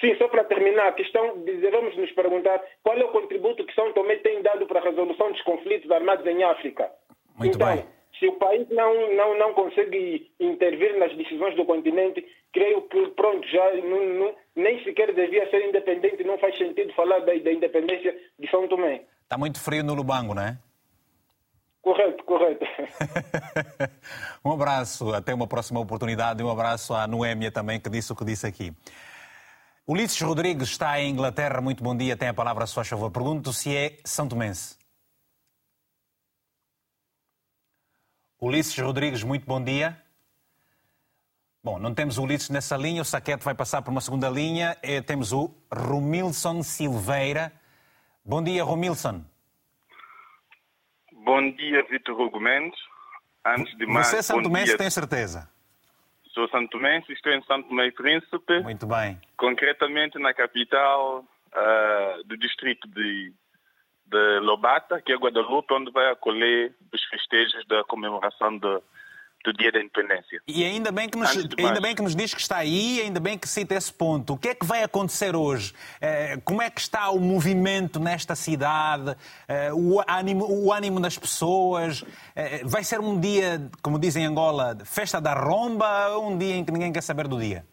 [0.00, 3.92] Sim, só para terminar, a questão, devemos nos perguntar qual é o contributo que São
[3.92, 6.90] Tomé tem dado para a resolução dos conflitos armados em África.
[7.36, 7.84] Muito então, bem.
[8.18, 13.46] Se o país não, não, não consegue intervir nas decisões do continente, creio que, pronto,
[13.48, 18.16] já não, não, nem sequer devia ser independente, não faz sentido falar da, da independência
[18.38, 19.02] de São Tomé.
[19.22, 20.58] Está muito frio no Lubango, não é?
[21.82, 22.64] Correto, correto.
[24.44, 28.16] um abraço, até uma próxima oportunidade e um abraço à Noémia também, que disse o
[28.16, 28.72] que disse aqui.
[29.84, 31.60] Ulisses Rodrigues está em Inglaterra.
[31.60, 33.10] Muito bom dia, tem a palavra, se faz favor.
[33.10, 34.78] Pergunto se é São Tomense.
[38.40, 40.00] Ulisses Rodrigues, muito bom dia.
[41.64, 44.76] Bom, não temos o Ulisses nessa linha, o Saquete vai passar por uma segunda linha.
[44.82, 47.52] Eh, temos o Romilson Silveira.
[48.24, 49.24] Bom dia, Romilson.
[51.24, 52.78] Bom dia, Vitor Hugo Mendes.
[53.44, 54.78] Antes de mais, Você é Santo Mense, dia.
[54.78, 55.48] tem certeza?
[56.32, 58.60] Sou Santo Mense, estou em Santo Meio Príncipe.
[58.62, 59.20] Muito bem.
[59.36, 63.32] Concretamente na capital uh, do distrito de
[64.12, 68.82] de Lobata, que é Guadalupe, onde vai acolher os festejos da comemoração do,
[69.44, 70.40] do Dia da Independência.
[70.46, 73.38] E ainda bem, que nos, ainda bem que nos diz que está aí, ainda bem
[73.38, 74.34] que cita esse ponto.
[74.34, 75.72] O que é que vai acontecer hoje?
[76.00, 79.16] Eh, como é que está o movimento nesta cidade?
[79.48, 82.04] Eh, o ânimo, o ânimo das pessoas?
[82.36, 86.54] Eh, vai ser um dia, como dizem em Angola, festa da romba ou um dia
[86.54, 87.64] em que ninguém quer saber do dia?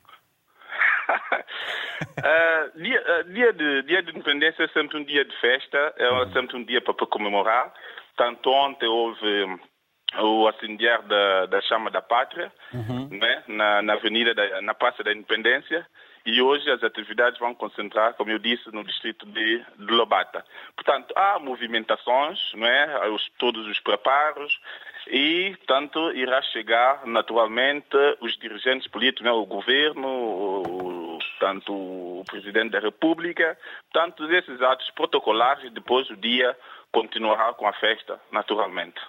[2.18, 6.34] uh, dia, uh, dia, de, dia de independência é sempre um dia de festa, é
[6.34, 7.74] sempre um dia para, para comemorar.
[8.18, 9.60] Tanto ontem houve
[10.18, 13.10] o acendiar da, da chama da pátria, uhum.
[13.12, 15.86] né, na, na avenida, da, na Praça da Independência,
[16.26, 20.46] e hoje as atividades vão concentrar, como eu disse, no distrito de, de Lobata.
[20.76, 23.10] Portanto, há movimentações, não é?
[23.10, 24.60] Os, todos os preparos,
[25.08, 29.32] e, tanto, irá chegar naturalmente os dirigentes políticos, né?
[29.32, 33.58] o governo, o, tanto o presidente da República,
[33.94, 36.56] tanto desses atos protocolares, e depois o dia
[36.92, 39.00] continuará com a festa, naturalmente.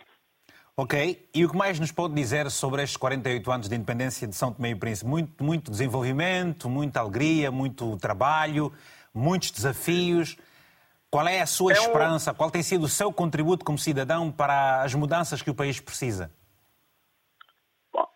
[0.82, 4.34] Ok, e o que mais nos pode dizer sobre estes 48 anos de independência de
[4.34, 5.10] São Tomé e Príncipe?
[5.10, 8.72] Muito, muito desenvolvimento, muita alegria, muito trabalho,
[9.14, 10.38] muitos desafios.
[11.10, 12.32] Qual é a sua é esperança?
[12.32, 12.34] Um...
[12.34, 16.32] Qual tem sido o seu contributo como cidadão para as mudanças que o país precisa?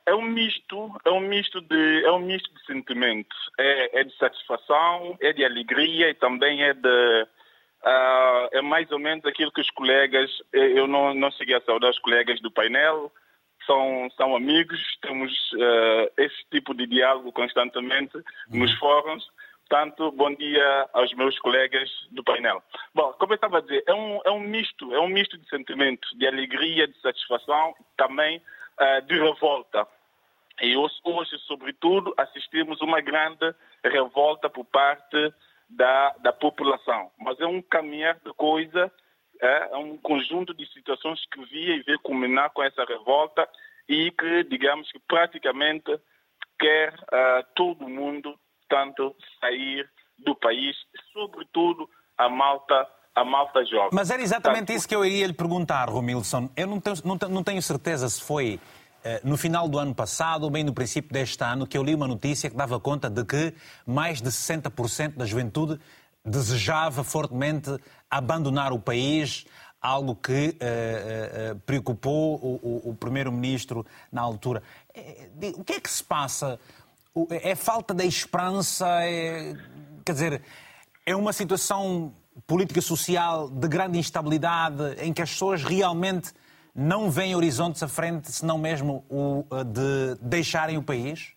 [0.06, 3.36] É um misto, é um misto de, é um misto de sentimentos.
[3.58, 7.26] É, é de satisfação, é de alegria e também é de,
[7.84, 11.90] uh, é mais ou menos aquilo que os colegas, eu não, não cheguei a saudar
[11.90, 13.12] os colegas do painel,
[13.66, 18.60] são, são amigos, temos uh, esse tipo de diálogo constantemente uhum.
[18.60, 19.24] nos fóruns
[19.68, 22.62] Portanto, bom dia aos meus colegas do painel.
[22.94, 25.48] Bom, como eu estava a dizer, é um, é um misto, é um misto de
[25.48, 29.86] sentimentos, de alegria, de satisfação, também uh, de revolta.
[30.60, 35.32] E hoje, hoje, sobretudo, assistimos uma grande revolta por parte
[35.76, 37.10] da, da população.
[37.18, 38.90] Mas é um caminhar de coisa,
[39.40, 43.48] é, é um conjunto de situações que via e vê culminar com essa revolta
[43.88, 46.00] e que, digamos que praticamente
[46.58, 50.76] quer uh, todo mundo portanto, sair do país,
[51.12, 53.90] sobretudo a malta a malta jovem.
[53.92, 56.50] Mas era exatamente portanto, isso que eu iria lhe perguntar, Romilson.
[56.56, 56.96] Eu não tenho,
[57.30, 58.58] não, tenho certeza se foi
[59.22, 62.08] no final do ano passado ou bem no princípio deste ano que eu li uma
[62.08, 63.54] notícia que dava conta de que
[63.86, 65.78] mais de 60% da juventude
[66.24, 67.76] desejava fortemente
[68.10, 69.44] abandonar o país,
[69.80, 74.62] algo que uh, uh, preocupou o, o, o primeiro-ministro na altura.
[75.56, 76.58] O que é que se passa?
[77.30, 79.54] é falta da esperança, é,
[80.04, 80.42] quer dizer,
[81.06, 82.12] é uma situação
[82.46, 86.32] política social de grande instabilidade em que as pessoas realmente
[86.74, 91.34] não veem horizontes à frente, senão mesmo o de deixarem o país?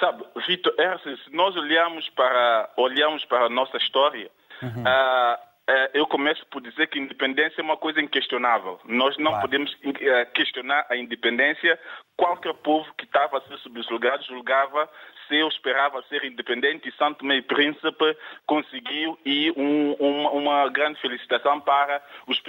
[0.00, 4.30] Sabe, Vitor, é assim, se nós olharmos para, olharmos para a nossa história,
[4.62, 4.82] uhum.
[4.82, 8.80] uh, eu começo por dizer que a independência é uma coisa inquestionável.
[8.84, 9.42] Nós não claro.
[9.42, 11.78] podemos uh, questionar a independência
[12.16, 14.88] qualquer povo que estava a ser subjugado julgava
[15.30, 18.16] ou esperava ser independente e Santo Meio Príncipe
[18.46, 22.42] conseguiu e um, uma, uma, grande felicitação para os,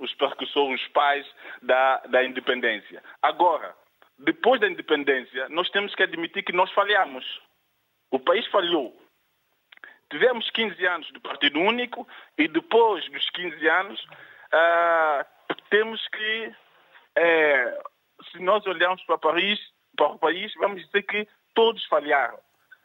[0.00, 1.26] os percussores, os pais
[1.62, 3.02] da, da independência.
[3.20, 3.74] Agora,
[4.18, 7.24] depois da independência, nós temos que admitir que nós falhamos.
[8.10, 8.96] O país falhou.
[10.10, 12.06] Tivemos 15 anos do Partido Único
[12.36, 16.46] e depois dos 15 anos uh, temos que
[17.18, 17.92] uh,
[18.30, 19.58] se nós olharmos para, Paris,
[19.96, 22.38] para o país, vamos dizer que todos falharam.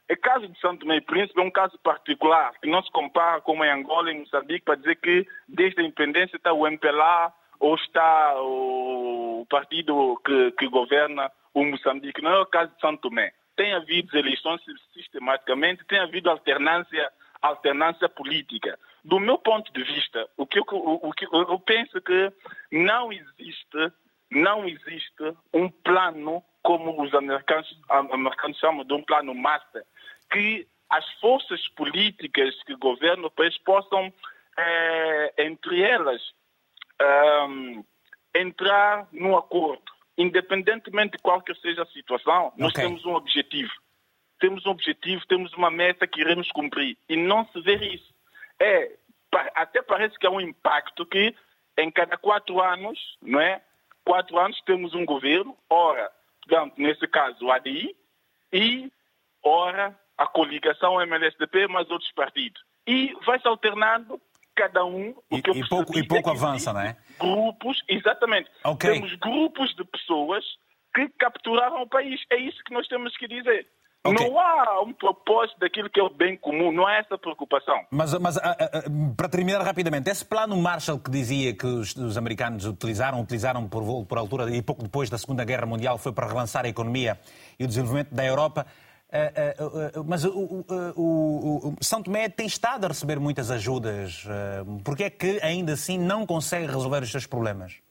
[0.09, 3.63] O caso de Santo e Príncipe é um caso particular, que não se compara como
[3.65, 8.35] em Angola e Moçambique, para dizer que desde a independência está o MPLA ou está
[8.41, 12.21] o partido que, que governa o Moçambique.
[12.21, 13.33] Não é o caso de Santo Tomé.
[13.57, 14.61] Tem havido eleições
[14.93, 17.11] sistematicamente, tem havido alternância,
[17.41, 18.79] alternância política.
[19.03, 22.31] Do meu ponto de vista, o que eu, o, o que eu penso que
[22.71, 23.91] não existe
[24.31, 29.85] não existe um plano, como os americanos, americanos chamam de um plano master,
[30.29, 34.13] que as forças políticas que governam o país possam,
[34.57, 36.21] é, entre elas,
[36.99, 39.81] é, entrar num acordo.
[40.17, 42.83] Independentemente de qualquer seja a situação, nós okay.
[42.83, 43.71] temos um objetivo.
[44.37, 46.97] Temos um objetivo, temos uma meta que iremos cumprir.
[47.07, 48.13] E não se vê isso.
[48.59, 48.91] É,
[49.55, 51.33] até parece que há um impacto que
[51.77, 53.61] em cada quatro anos, não é?
[54.03, 56.11] quatro anos temos um governo, ora,
[56.47, 57.95] portanto, nesse caso, o ADI,
[58.51, 58.91] e
[59.43, 62.61] ora, a coligação MLSDP mais outros partidos.
[62.87, 64.19] E vai-se alternando
[64.55, 65.13] cada um.
[65.29, 66.97] O que e, e pouco, e pouco é avança, não é?
[67.19, 68.49] Grupos, exatamente.
[68.63, 68.93] Okay.
[68.93, 70.43] Temos grupos de pessoas
[70.95, 72.19] que capturaram o país.
[72.31, 73.67] É isso que nós temos que dizer.
[74.11, 74.29] Okay.
[74.29, 77.81] Não há um propósito daquilo que é o bem comum, não há essa preocupação.
[77.91, 78.81] Mas, mas ah, ah, ah,
[79.15, 84.05] para terminar rapidamente, esse plano Marshall que dizia que os, os americanos utilizaram, utilizaram por,
[84.05, 87.19] por altura e pouco depois da Segunda Guerra Mundial foi para relançar a economia
[87.59, 88.65] e o desenvolvimento da Europa.
[90.05, 90.63] mas o,
[90.95, 94.25] o, o, São Tomé tem estado a receber muitas ajudas.
[94.83, 97.86] Por que é que ainda assim não consegue resolver os seus problemas?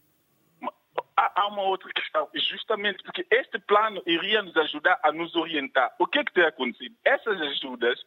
[1.17, 5.95] Há uma outra questão, justamente porque este plano iria nos ajudar a nos orientar.
[5.99, 6.95] O que é que tem acontecido?
[7.05, 7.99] Essas ajudas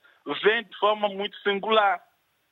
[0.43, 2.01] vêm de forma muito singular.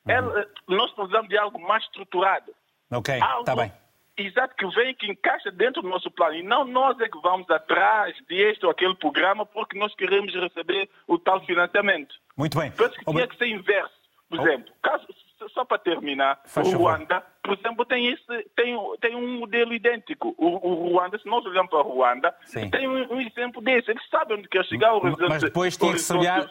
[0.06, 0.12] Uhum.
[0.12, 2.52] Ela, nós precisamos de algo mais estruturado.
[2.90, 3.72] Ok, está bem.
[4.16, 6.34] Exato, que vem, que encaixa dentro do nosso plano.
[6.34, 10.90] E não nós é que vamos atrás deste ou aquele programa porque nós queremos receber
[11.06, 12.16] o tal financiamento.
[12.36, 12.70] Muito bem.
[12.72, 13.94] Penso que tinha que ser inverso.
[14.28, 15.06] Por exemplo, caso,
[15.52, 20.34] só para terminar, Faz o Ruanda, por exemplo, tem, esse, tem, tem um modelo idêntico.
[20.36, 22.68] O, o Ruanda, se nós olhamos para o Ruanda, Sim.
[22.68, 23.90] tem um, um, exemplo desse.
[23.90, 25.30] Eles sabem onde quer chegar o resultado.
[25.30, 26.46] Mas depois tem que se olhar...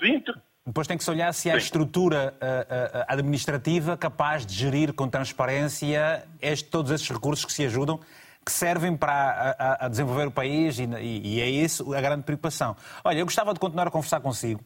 [0.65, 5.07] Depois tem que se olhar se há estrutura uh, uh, administrativa capaz de gerir com
[5.07, 8.01] transparência este, todos esses recursos que se ajudam,
[8.45, 12.75] que servem para a, a desenvolver o país e, e é isso a grande preocupação.
[13.01, 14.59] Olha, eu gostava de continuar a conversar consigo.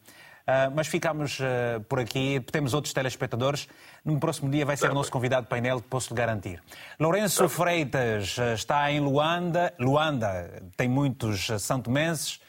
[0.51, 2.41] Uh, mas ficamos uh, por aqui.
[2.51, 3.69] Temos outros telespectadores.
[4.03, 6.61] No próximo dia vai ser o nosso convidado de painel, posso-lhe garantir.
[6.99, 9.73] Lourenço Freitas uh, está em Luanda.
[9.79, 12.41] Luanda tem muitos santomenses.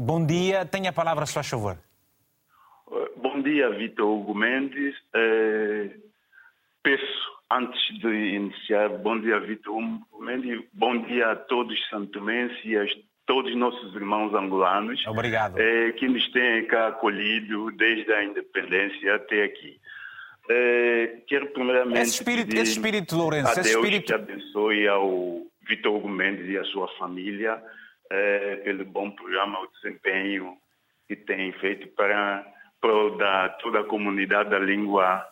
[0.00, 0.66] bom dia.
[0.66, 1.78] Tenha a palavra, se faz favor.
[3.16, 4.96] Bom dia, Vitor Hugo Mendes.
[6.82, 10.64] peço, antes de iniciar, bom dia, Vitor Hugo Mendes.
[10.72, 12.90] Bom dia a todos os santomenses e as
[13.28, 15.06] todos os nossos irmãos angolanos.
[15.06, 15.58] Obrigado.
[15.58, 19.78] Eh, que nos têm cá acolhido desde a independência até aqui.
[20.50, 24.06] Eh, quero primeiramente esse espírito, esse espírito Lourenço, a Deus espírito...
[24.06, 27.62] que abençoe ao Vitor Hugo Mendes e a sua família
[28.10, 30.56] eh, pelo bom programa, o desempenho
[31.06, 32.46] que tem feito para,
[32.80, 35.22] para toda a comunidade da língua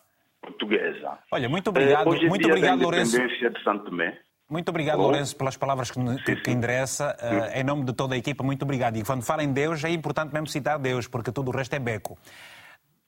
[0.43, 1.19] portuguesa.
[1.33, 3.19] Olha, muito obrigado, hoje é muito obrigado, Lourenço.
[3.19, 4.19] de Santo Tomé.
[4.49, 5.03] Muito obrigado, oh.
[5.03, 7.17] Lourenço, pelas palavras que, que, que endereça.
[7.21, 8.97] Uh, em nome de toda a equipa, muito obrigado.
[8.97, 11.79] E quando fala em Deus, é importante mesmo citar Deus, porque tudo o resto é
[11.81, 12.17] beco.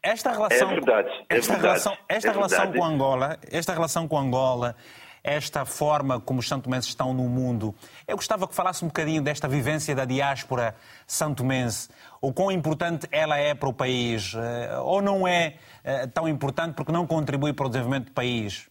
[0.03, 4.09] Esta relação, é verdade, é esta verdade, relação, esta é relação com Angola, esta relação
[4.09, 4.77] com Angola,
[5.25, 7.75] esta forma como os santomenses estão no mundo,
[8.07, 11.89] eu gostava que falasse um bocadinho desta vivência da diáspora santomense,
[12.21, 14.39] o quão importante ela é para o país, uh,
[14.85, 18.69] ou não é uh, tão importante porque não contribui para o desenvolvimento do país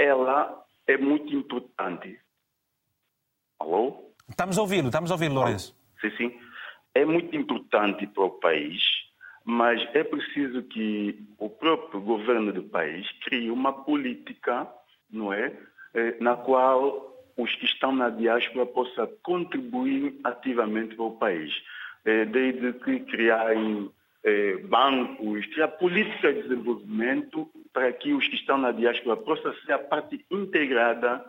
[0.00, 2.18] ela é muito importante.
[3.58, 4.10] Alô?
[4.28, 5.76] Estamos ouvir, estamos ouvir, Lourenço.
[6.00, 6.40] Sim, sim.
[6.94, 8.82] É muito importante para o país,
[9.44, 14.66] mas é preciso que o próprio governo do país crie uma política,
[15.10, 15.52] não é?
[15.94, 21.52] Eh, na qual os que estão na diáspora possam contribuir ativamente para o país.
[22.04, 23.90] Eh, desde que criarem
[24.24, 29.72] eh, bancos, criar política de desenvolvimento para que os que estão na diáspora possam ser
[29.72, 31.24] a parte integrada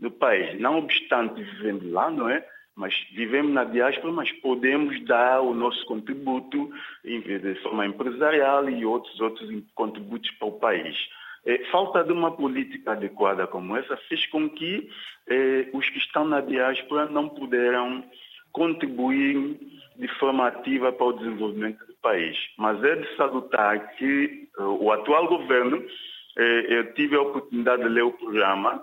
[0.00, 0.60] do país.
[0.60, 2.46] Não obstante vivendo lá, não é?
[2.74, 6.70] Mas vivemos na diáspora, mas podemos dar o nosso contributo
[7.02, 10.94] de forma empresarial e outros outros contributos para o país.
[11.46, 14.90] É, falta de uma política adequada como essa fez com que
[15.28, 18.04] é, os que estão na diáspora não puderam
[18.52, 19.56] contribuir
[19.96, 22.36] de forma ativa para o desenvolvimento país.
[22.56, 25.84] Mas é de salutar que uh, o atual governo,
[26.38, 28.80] eh, eu tive a oportunidade de ler o programa,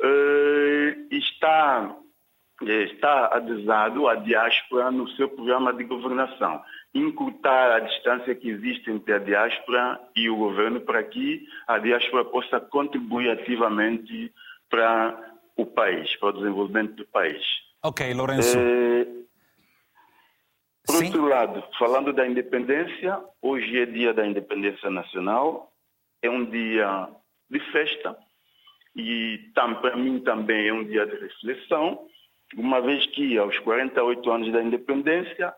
[0.00, 1.96] eh, está,
[2.62, 6.62] está adesado à diáspora no seu programa de governação.
[6.94, 12.24] Encurtar a distância que existe entre a diáspora e o governo para que a diáspora
[12.24, 14.32] possa contribuir ativamente
[14.68, 15.18] para
[15.56, 17.42] o país, para o desenvolvimento do país.
[17.82, 18.58] Ok, Lourenço.
[21.00, 21.12] Por Sim.
[21.14, 25.72] outro lado, falando da independência, hoje é dia da independência nacional,
[26.20, 27.08] é um dia
[27.48, 28.14] de festa
[28.94, 32.06] e para mim também é um dia de reflexão,
[32.54, 35.54] uma vez que aos 48 anos da independência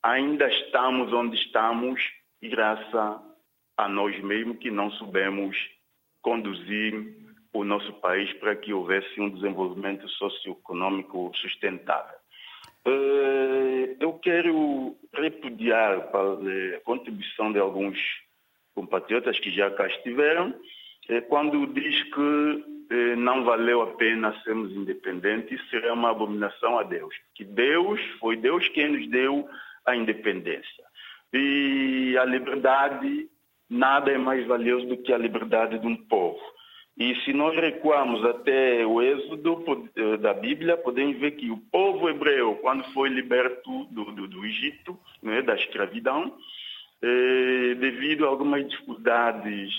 [0.00, 2.00] ainda estamos onde estamos
[2.40, 3.20] graças
[3.76, 5.56] a nós mesmos que não soubemos
[6.22, 7.16] conduzir
[7.52, 12.23] o nosso país para que houvesse um desenvolvimento socioeconômico sustentável.
[12.86, 17.98] Eh, eu quero repudiar a contribuição de alguns
[18.74, 20.54] compatriotas que já cá estiveram,
[21.08, 26.82] eh, quando diz que eh, não valeu a pena sermos independentes, será uma abominação a
[26.82, 27.14] Deus.
[27.34, 29.48] Que Deus, foi Deus quem nos deu
[29.86, 30.84] a independência.
[31.32, 33.28] E a liberdade,
[33.68, 36.40] nada é mais valioso do que a liberdade de um povo.
[36.96, 39.64] E se nós recuarmos até o êxodo
[39.96, 44.44] eh, da Bíblia, podemos ver que o povo hebreu, quando foi liberto do, do, do
[44.44, 46.32] Egito, né, da escravidão,
[47.02, 49.72] eh, devido a algumas dificuldades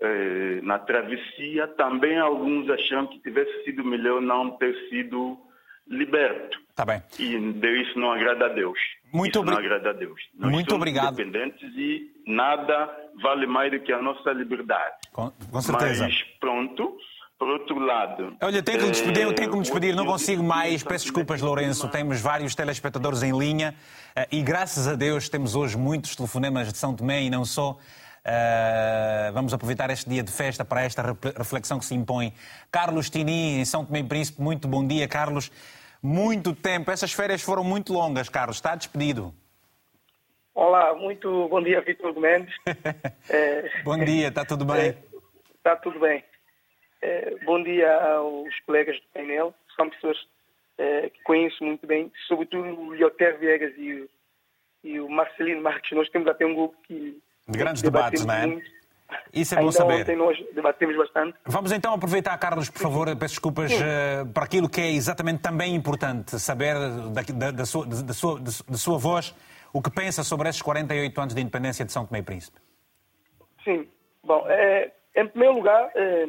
[0.00, 5.36] eh, na travessia, também alguns acham que tivesse sido melhor não ter sido
[5.88, 6.60] liberto.
[6.76, 7.02] Tá bem.
[7.18, 7.34] E
[7.82, 8.78] isso não agrada a Deus.
[9.12, 9.62] Muito obrigado.
[9.62, 10.20] Não agrada a Deus.
[10.34, 11.20] Nós Muito obrigado.
[11.20, 12.90] independentes e nada
[13.22, 14.96] vale mais do que a nossa liberdade.
[15.12, 16.04] Com, com certeza.
[16.04, 16.96] Mas pronto.
[17.38, 18.36] Por outro lado.
[18.42, 20.82] Olha, tenho que me despedir, eu tenho que me despedir, não consigo mais.
[20.82, 21.88] Peço desculpas, Lourenço.
[21.88, 23.74] Temos vários telespectadores em linha
[24.14, 27.78] eh, e graças a Deus temos hoje muitos telefonemas de São Tomé e não só.
[28.20, 32.34] Uh, vamos aproveitar este dia de festa para esta reflexão que se impõe.
[32.70, 35.50] Carlos Tini, em São Tomé e Príncipe, muito bom dia, Carlos.
[36.02, 38.56] Muito tempo, essas férias foram muito longas, Carlos.
[38.56, 39.34] Está despedido.
[40.54, 42.54] Olá, muito bom dia, Vitor Mendes.
[43.28, 44.88] é, bom dia, está tudo bem?
[44.88, 44.98] É,
[45.56, 46.24] está tudo bem.
[47.02, 50.16] É, bom dia aos colegas do painel, são pessoas
[50.78, 54.08] é, que conheço muito bem, sobretudo o Lioter Viegas e o,
[54.82, 55.92] e o Marcelino Marques.
[55.92, 57.20] Nós temos até um grupo que.
[57.46, 58.46] De grandes debates, não é?
[58.46, 58.79] Muito.
[59.32, 60.00] Isso é bom Ainda saber.
[60.02, 61.36] Ontem nós debatemos bastante.
[61.46, 65.74] Vamos então aproveitar, Carlos, por favor, peço desculpas uh, para aquilo que é exatamente também
[65.74, 69.34] importante, saber da, da, da, sua, da, sua, da sua voz
[69.72, 72.58] o que pensa sobre esses 48 anos de independência de São Tomé e Príncipe.
[73.64, 73.88] Sim.
[74.22, 76.28] Bom, é, em primeiro lugar, é,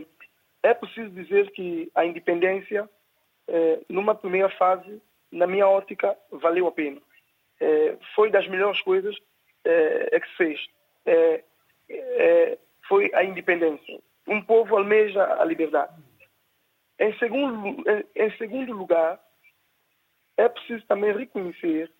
[0.64, 2.90] é preciso dizer que a independência,
[3.48, 5.02] é, numa primeira fase,
[5.32, 7.02] na minha ótica, valeu a pena.
[8.16, 9.16] Foi das melhores coisas
[9.64, 10.60] é, que se fez.
[12.88, 14.00] Foi a independência.
[14.28, 15.94] Um povo almeja a liberdade.
[17.00, 17.84] Em segundo,
[18.16, 19.20] em segundo lugar,
[20.38, 21.92] é preciso também reconhecer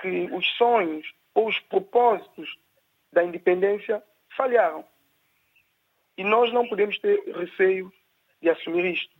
[0.00, 2.58] que os sonhos ou os propósitos
[3.12, 4.02] da independência
[4.36, 4.84] falharam.
[6.16, 7.92] E nós não podemos ter receio
[8.42, 9.14] de assumir isto.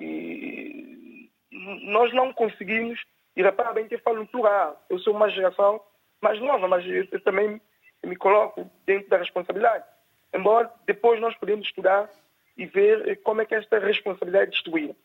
[0.00, 3.04] E nós não conseguimos,
[3.36, 5.80] e repara bem que eu falo plural, eu sou uma geração
[6.20, 7.60] mais nova, mas eu também
[8.04, 9.84] me coloco dentro da responsabilidade.
[10.32, 12.08] Embora depois nós podemos estudar
[12.56, 14.96] e ver como é que esta responsabilidade é distribuída.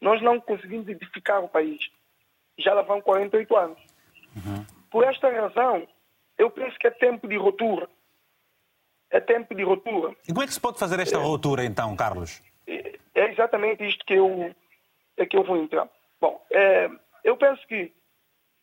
[0.00, 1.90] Nós não conseguimos edificar o país.
[2.58, 3.78] Já lá vão 48 anos.
[4.36, 4.66] Uhum.
[4.90, 5.86] Por esta razão,
[6.36, 7.88] eu penso que é tempo de ruptura
[9.10, 10.14] é tempo de ruptura.
[10.24, 12.42] E como é que se pode fazer esta ruptura, então, Carlos?
[12.66, 14.54] É, é exatamente isto que eu,
[15.16, 15.88] é que eu vou entrar.
[16.20, 16.90] Bom, é,
[17.24, 17.92] eu penso que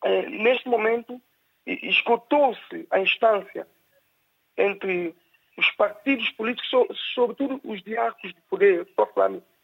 [0.03, 1.21] é, neste momento
[1.65, 3.65] esgotou-se a instância
[4.57, 5.15] entre
[5.57, 6.69] os partidos políticos,
[7.13, 8.87] sobretudo os diarcos de poder,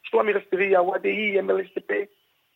[0.03, 2.09] estou a me referir ao ADI, MLSTP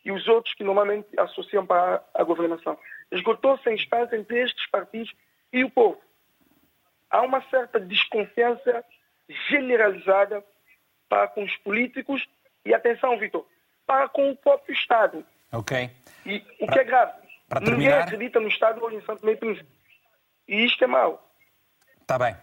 [0.04, 2.78] e os outros que normalmente associam para a governação.
[3.10, 5.12] Esgotou-se a instância entre estes partidos
[5.52, 6.00] e o povo
[7.14, 8.84] há uma certa desconfiança
[9.48, 10.44] generalizada
[11.08, 12.26] para com os políticos
[12.64, 13.46] e, atenção, Vitor,
[13.86, 15.24] para com o próprio Estado.
[15.52, 15.90] Ok.
[16.26, 17.12] E o que é grave,
[17.62, 19.68] ninguém acredita no Estado hoje em Santo Tomé e Príncipe.
[20.48, 21.24] E isto é mau.
[22.00, 22.36] Está bem.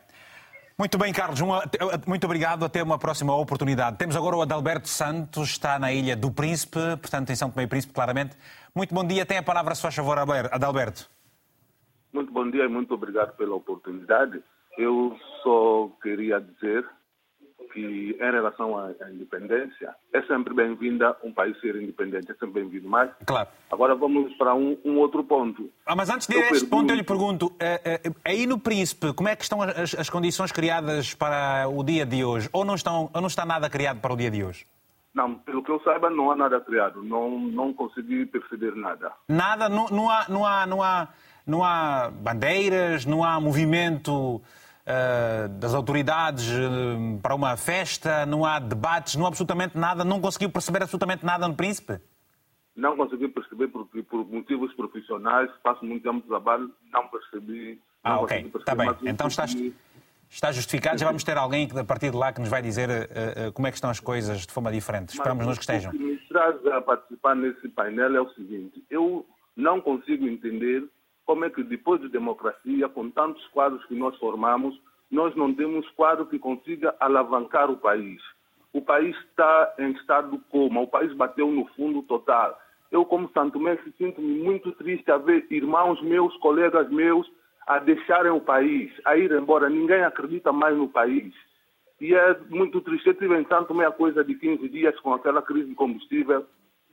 [0.81, 1.39] Muito bem, Carlos.
[1.39, 1.61] Uma,
[2.07, 2.65] muito obrigado.
[2.65, 3.99] Até uma próxima oportunidade.
[3.99, 7.67] Temos agora o Adalberto Santos, está na Ilha do Príncipe, portanto, em São Tomé e
[7.67, 8.35] Príncipe, claramente.
[8.73, 9.23] Muito bom dia.
[9.23, 11.07] Tem a palavra, se faz favor, Adalberto.
[12.11, 14.41] Muito bom dia e muito obrigado pela oportunidade.
[14.75, 16.83] Eu só queria dizer
[17.71, 22.87] que, em relação à, independência, é sempre bem-vinda um país ser independente, é sempre bem-vindo.
[22.87, 23.49] Mas, claro.
[23.71, 25.69] agora vamos para um, um outro ponto.
[25.85, 28.59] Ah, mas antes de ir a este ponto, eu lhe pergunto: eh, eh, aí no
[28.59, 32.49] Príncipe, como é que estão as, as condições criadas para o dia de hoje?
[32.53, 34.65] Ou não, estão, ou não está nada criado para o dia de hoje?
[35.13, 37.03] Não, pelo que eu saiba, não há nada criado.
[37.03, 39.11] Não, não consegui perceber nada.
[39.27, 39.67] Nada?
[39.67, 41.07] Não, não, há, não, há, não, há,
[41.45, 43.05] não há bandeiras?
[43.05, 44.41] Não há movimento
[44.91, 50.19] uh, das autoridades uh, para uma festa, não há debates, não há absolutamente nada, não
[50.19, 51.99] conseguiu perceber absolutamente nada no Príncipe?
[52.75, 57.79] Não consegui perceber porque, por motivos profissionais, faço muito tempo de trabalho, não percebi.
[58.03, 58.89] Não ah, ok, está bem.
[59.03, 59.55] Então estás,
[60.29, 62.89] está justificado, já vamos ter alguém que, a partir de lá que nos vai dizer
[62.89, 65.09] uh, como é que estão as coisas de forma diferente.
[65.09, 65.91] Esperamos nós que estejam.
[65.91, 69.25] O que me traz a participar nesse painel é o seguinte, eu
[69.55, 70.87] não consigo entender
[71.31, 74.77] como é que depois de democracia, com tantos quadros que nós formamos,
[75.09, 78.21] nós não temos quadro que consiga alavancar o país.
[78.73, 82.59] O país está em estado de coma, o país bateu no fundo total.
[82.91, 87.25] Eu, como Santo Mestre, sinto-me muito triste a ver irmãos meus, colegas meus,
[87.65, 89.69] a deixarem o país, a ir embora.
[89.69, 91.33] Ninguém acredita mais no país.
[92.01, 93.07] E é muito triste.
[93.07, 96.45] Eu tive em Santo Meia coisa de 15 dias com aquela crise de combustível.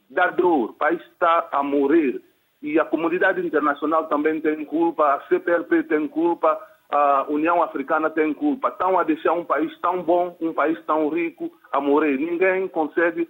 [0.09, 0.71] Dá dor.
[0.71, 2.23] O país está a morrer
[2.63, 8.33] e a comunidade internacional também tem culpa, a CPLP tem culpa, a União Africana tem
[8.33, 8.69] culpa.
[8.69, 12.17] Estão a deixar um país tão bom, um país tão rico a morrer.
[12.17, 13.29] Ninguém consegue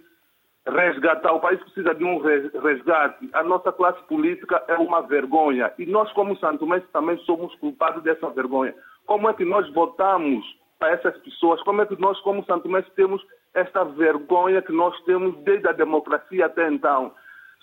[0.65, 1.33] resgatar.
[1.33, 3.29] O país precisa de um resgate.
[3.33, 5.71] A nossa classe política é uma vergonha.
[5.77, 8.73] E nós, como Santo Mês, também somos culpados dessa vergonha.
[9.05, 10.45] Como é que nós votamos
[10.79, 11.61] para essas pessoas?
[11.63, 13.21] Como é que nós, como Santo Mês, temos
[13.53, 17.13] esta vergonha que nós temos desde a democracia até então?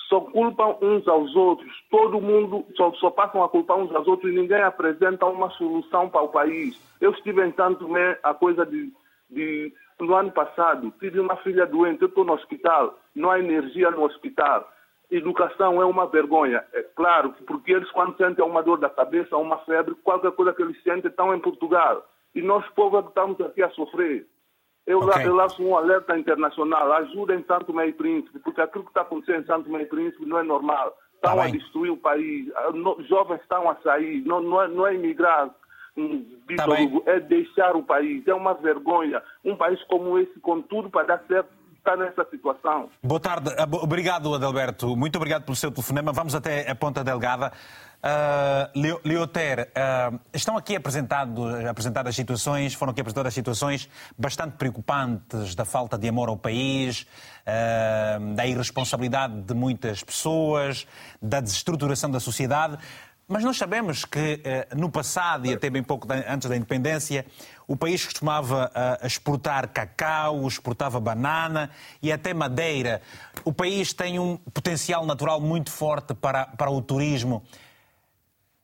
[0.09, 4.33] Só culpam uns aos outros, todo mundo só, só, passam a culpar uns aos outros
[4.33, 6.81] e ninguém apresenta uma solução para o país.
[7.01, 8.93] Eu estive em Santo Tomé a coisa de,
[9.29, 13.91] de, no ano passado, tive uma filha doente, eu estou no hospital, não há energia
[13.91, 14.71] no hospital.
[15.11, 19.59] Educação é uma vergonha, é claro, porque eles quando sentem uma dor da cabeça, uma
[19.59, 22.05] febre, qualquer coisa que eles sentem estão em Portugal.
[22.35, 24.27] E nós, povo, estamos aqui a sofrer.
[24.87, 25.27] Eu, okay.
[25.29, 29.69] lanço um alerta internacional, ajudem Santo Meio Príncipe, porque aquilo que está acontecendo em Santo
[29.69, 30.97] Meio Príncipe não é normal.
[31.15, 32.47] Estão tá a destruir o país,
[33.09, 35.51] jovens estão a sair, não, não, é, não é imigrar,
[35.97, 36.25] um,
[36.57, 36.67] tá
[37.07, 38.27] é deixar o país.
[38.29, 39.23] É uma vergonha.
[39.45, 41.49] Um país como esse, com tudo para dar certo,
[41.87, 42.89] está nessa situação.
[43.01, 43.51] Boa tarde.
[43.81, 44.97] Obrigado, Adalberto.
[44.97, 46.13] Muito obrigado pelo seu telefonema.
[46.13, 47.53] Vamos até a Ponta Delgada.
[48.03, 55.97] Uh, Leoter, uh, estão aqui apresentadas situações, foram aqui apresentadas situações bastante preocupantes da falta
[55.99, 60.87] de amor ao país, uh, da irresponsabilidade de muitas pessoas,
[61.21, 62.79] da desestruturação da sociedade.
[63.27, 64.41] Mas nós sabemos que
[64.77, 67.27] no passado, e até bem pouco antes da independência,
[67.67, 68.71] o país costumava
[69.03, 73.03] exportar cacau, exportava banana e até madeira.
[73.45, 77.43] O país tem um potencial natural muito forte para, para o turismo.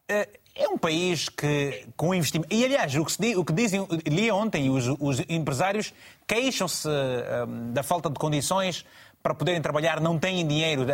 [0.09, 2.55] Eh, é um país que, com investimento.
[2.55, 5.92] E, aliás, o que, diz, o que dizem, li ontem, os, os empresários
[6.26, 8.84] queixam-se um, da falta de condições
[9.22, 10.86] para poderem trabalhar, não têm dinheiro.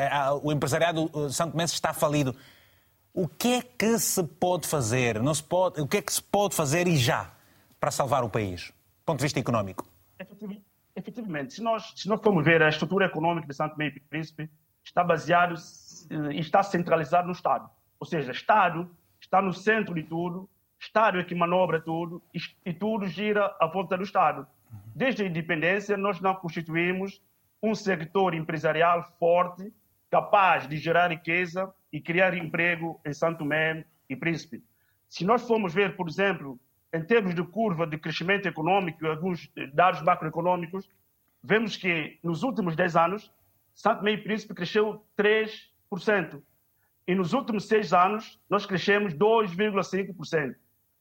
[0.43, 2.37] O empresariado Santo Mense está falido.
[3.13, 5.21] O que é que se pode fazer?
[5.21, 7.33] Não se pode, o que é que se pode fazer e já
[7.81, 9.87] para salvar o país, do ponto de vista económico?
[10.95, 14.51] Efetivamente, se nós, se nós formos ver a estrutura econômica de Santo Meio e Príncipe,
[14.85, 15.55] está baseado
[16.33, 17.71] e está centralizado no Estado.
[18.01, 20.49] Ou seja, Estado está no centro de tudo,
[20.79, 22.23] Estado é que manobra tudo
[22.65, 24.47] e, tudo gira à volta do Estado.
[24.95, 27.21] Desde a independência, nós não constituímos
[27.63, 29.73] um setor empresarial forte,
[30.11, 34.63] capaz de gerar riqueza e criar emprego em Santo Tomé e Príncipe.
[35.09, 36.59] Se nós formos ver, por exemplo,
[36.93, 40.89] em termos de curva de crescimento econômico, alguns dados macroeconômicos,
[41.43, 43.33] vemos que nos últimos 10 anos,
[43.75, 46.43] Santo e Príncipe cresceu 3%.
[47.07, 50.55] E nos últimos seis anos, nós crescemos 2,5%.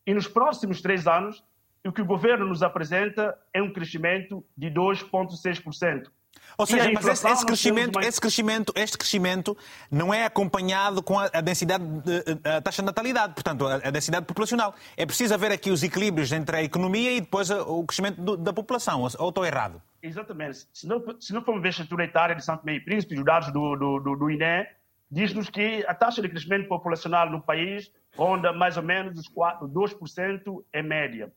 [0.06, 1.44] E nos próximos três anos,
[1.86, 6.10] o que o governo nos apresenta é um crescimento de 2,6%.
[6.58, 8.08] Ou seja, mas esse, esse crescimento, mais...
[8.08, 9.58] esse crescimento, este crescimento
[9.92, 13.92] não é acompanhado com a, a densidade, de, a taxa de natalidade, portanto, a, a,
[13.92, 14.74] densidade populacional.
[14.96, 18.54] É preciso haver aqui os equilíbrios entre a economia e depois o crescimento do, da
[18.54, 19.02] população.
[19.02, 19.82] Ou, ou estou errado?
[20.02, 20.68] Exatamente.
[20.74, 23.52] Se não, se não formos ver a estrutura etária de Santo Meio Príncipe, os dados
[23.52, 24.68] do, do, do, do INE,
[25.10, 29.68] diz-nos que a taxa de crescimento populacional no país ronda mais ou menos os 4,
[29.68, 31.32] 2% em média.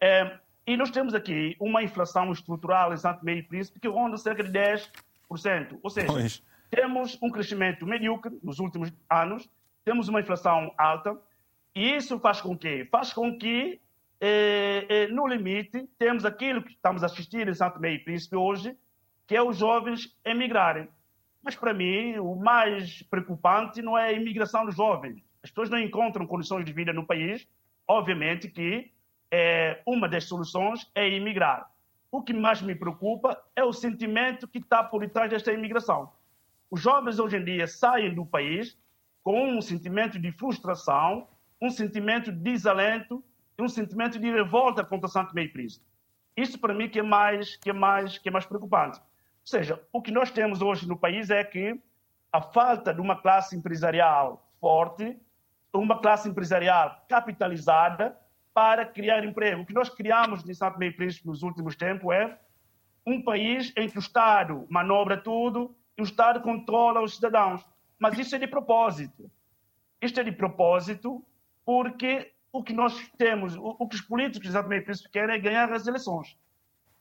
[0.00, 4.16] É, e nós temos aqui uma inflação estrutural em Santo Meio e Príncipe que ronda
[4.16, 5.78] cerca de 10%.
[5.82, 6.42] Ou seja, pois.
[6.70, 9.48] temos um crescimento medíocre nos últimos anos,
[9.84, 11.16] temos uma inflação alta,
[11.74, 12.84] e isso faz com que?
[12.86, 13.80] Faz com que,
[14.20, 18.36] eh, eh, no limite, temos aquilo que estamos a assistir em Santo Meio e Príncipe
[18.36, 18.76] hoje,
[19.26, 20.88] que é os jovens emigrarem.
[21.42, 25.22] Mas, para mim, o mais preocupante não é a imigração dos jovens.
[25.42, 27.48] As pessoas não encontram condições de vida no país.
[27.88, 28.92] Obviamente que
[29.30, 31.70] é, uma das soluções é imigrar.
[32.10, 36.12] O que mais me preocupa é o sentimento que está por detrás desta imigração.
[36.70, 38.78] Os jovens hoje em dia saem do país
[39.22, 41.28] com um sentimento de frustração,
[41.60, 43.22] um sentimento de desalento
[43.58, 45.84] e um sentimento de revolta contra Santo Meio Príncipe.
[46.36, 49.00] Isso para mim que é mais que é mais que é mais preocupante
[49.50, 51.80] seja, o que nós temos hoje no país é que
[52.32, 55.18] a falta de uma classe empresarial forte,
[55.74, 58.16] uma classe empresarial capitalizada
[58.52, 59.62] para criar emprego.
[59.62, 62.38] O que nós criamos em Santo Meio Príncipe nos últimos tempos é
[63.06, 67.64] um país em que o Estado manobra tudo e o Estado controla os cidadãos.
[67.98, 69.30] Mas isso é de propósito.
[70.00, 71.24] Isto é de propósito
[71.64, 75.38] porque o que nós temos, o, que os políticos de Santo Meio Príncipe querem é
[75.38, 76.36] ganhar as eleições.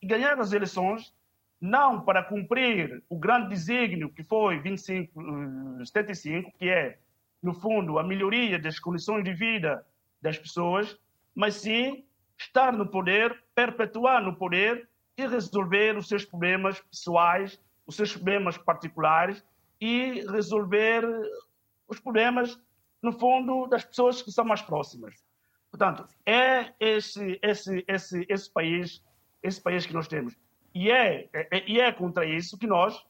[0.02, 1.14] E ganhar as eleições
[1.60, 6.98] não para cumprir o grande desígnio que foi 2575, que é,
[7.42, 9.86] no fundo, a melhoria das condições de vida
[10.22, 10.98] das pessoas,
[11.40, 12.04] mas sim
[12.38, 18.58] estar no poder, perpetuar no poder e resolver os seus problemas pessoais, os seus problemas
[18.58, 19.42] particulares
[19.80, 21.02] e resolver
[21.88, 22.60] os problemas,
[23.02, 25.16] no fundo, das pessoas que são mais próximas.
[25.72, 29.02] Portanto, é esse, esse, esse, esse país,
[29.42, 30.36] esse país que nós temos.
[30.76, 33.02] E é, é, e é contra isso que nós,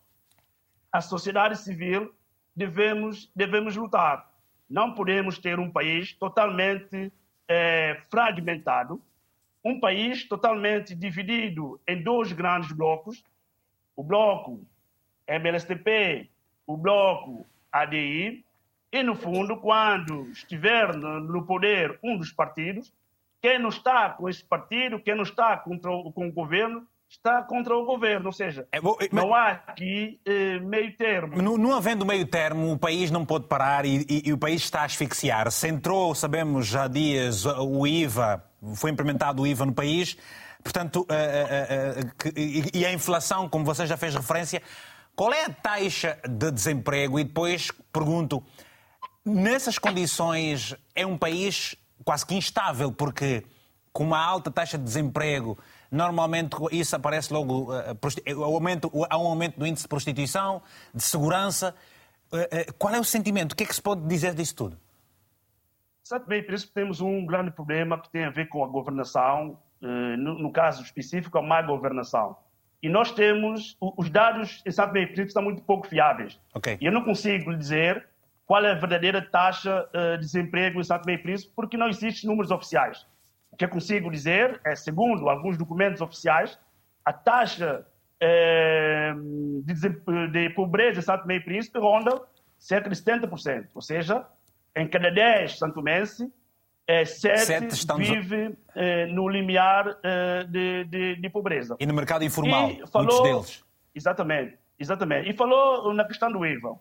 [0.92, 2.14] a sociedade civil,
[2.56, 4.32] devemos, devemos lutar.
[4.70, 7.12] Não podemos ter um país totalmente
[7.50, 9.02] é, fragmentado,
[9.66, 13.24] um país totalmente dividido em dois grandes blocos,
[13.96, 14.62] o bloco
[15.28, 16.30] MLSTP,
[16.66, 18.46] o bloco ADI,
[18.92, 22.92] e, no fundo, quando estiver no poder um dos partidos,
[23.42, 27.76] quem não está com esse partido, quem não está contra com o governo, está contra
[27.76, 28.28] o governo.
[28.28, 31.42] Ou seja, é, bom, mas, não há aqui eh, meio termo.
[31.42, 34.62] Não, não, havendo meio termo, o país não pode parar e, e, e o país
[34.62, 35.52] está a asfixiar.
[35.52, 38.44] Se entrou, sabemos já há dias, o IVA,
[38.76, 40.18] foi implementado o IVA no país.
[40.64, 44.62] Portanto, uh, uh, uh, que, e, e a inflação, como você já fez referência,
[45.16, 47.20] qual é a taxa de desemprego?
[47.20, 48.44] E depois pergunto,
[49.26, 53.44] nessas condições é um país quase que instável, porque
[53.92, 55.58] com uma alta taxa de desemprego,
[55.92, 57.70] normalmente isso aparece logo,
[58.44, 60.62] aumento, há um aumento do índice de prostituição,
[60.94, 61.76] de segurança.
[62.78, 63.54] Qual é o sentimento?
[63.54, 64.78] O que é que se pode dizer disso tudo?
[66.04, 69.58] Sabe bem, por isso temos um grande problema que tem a ver com a governação,
[69.82, 72.36] no, no caso específico, a má governação.
[72.82, 76.40] E nós temos os dados, sabe bem, por isso são muito pouco fiáveis.
[76.54, 76.78] Okay.
[76.80, 78.08] E eu não consigo lhe dizer
[78.46, 82.30] qual é a verdadeira taxa uh, de desemprego em Tomé e Príncipe, porque não existem
[82.30, 83.06] números oficiais.
[83.60, 86.58] O que eu consigo dizer é, segundo alguns documentos oficiais,
[87.04, 87.86] a taxa
[88.24, 89.74] uh, de,
[90.32, 92.22] de, pobreza em Tomé e Príncipe ronda
[92.58, 93.68] cerca de 70%.
[93.76, 94.26] Ou seja,
[94.74, 96.26] em cada 10 santomenses,
[96.88, 98.08] é, 7, sete estamos...
[98.08, 99.98] vive eh, no limiar
[100.48, 101.76] de, de, de, pobreza.
[101.82, 103.66] E no mercado informal, falou, muitos deles.
[103.94, 105.30] Exatamente, exatamente.
[105.30, 106.80] E falou na questão do IVA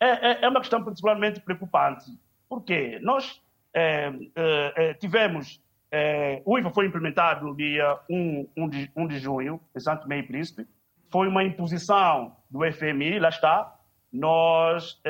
[0.00, 2.04] é, é, é uma questão particularmente preocupante.
[2.48, 3.40] Porque nós
[4.98, 5.64] tivemos.
[5.90, 10.02] É, o IVA foi implementado no dia 1, 1, de, 1 de junho, em Santo
[10.02, 10.66] Tomé e Príncipe.
[11.10, 13.74] Foi uma imposição do FMI, lá está.
[14.12, 15.00] Nós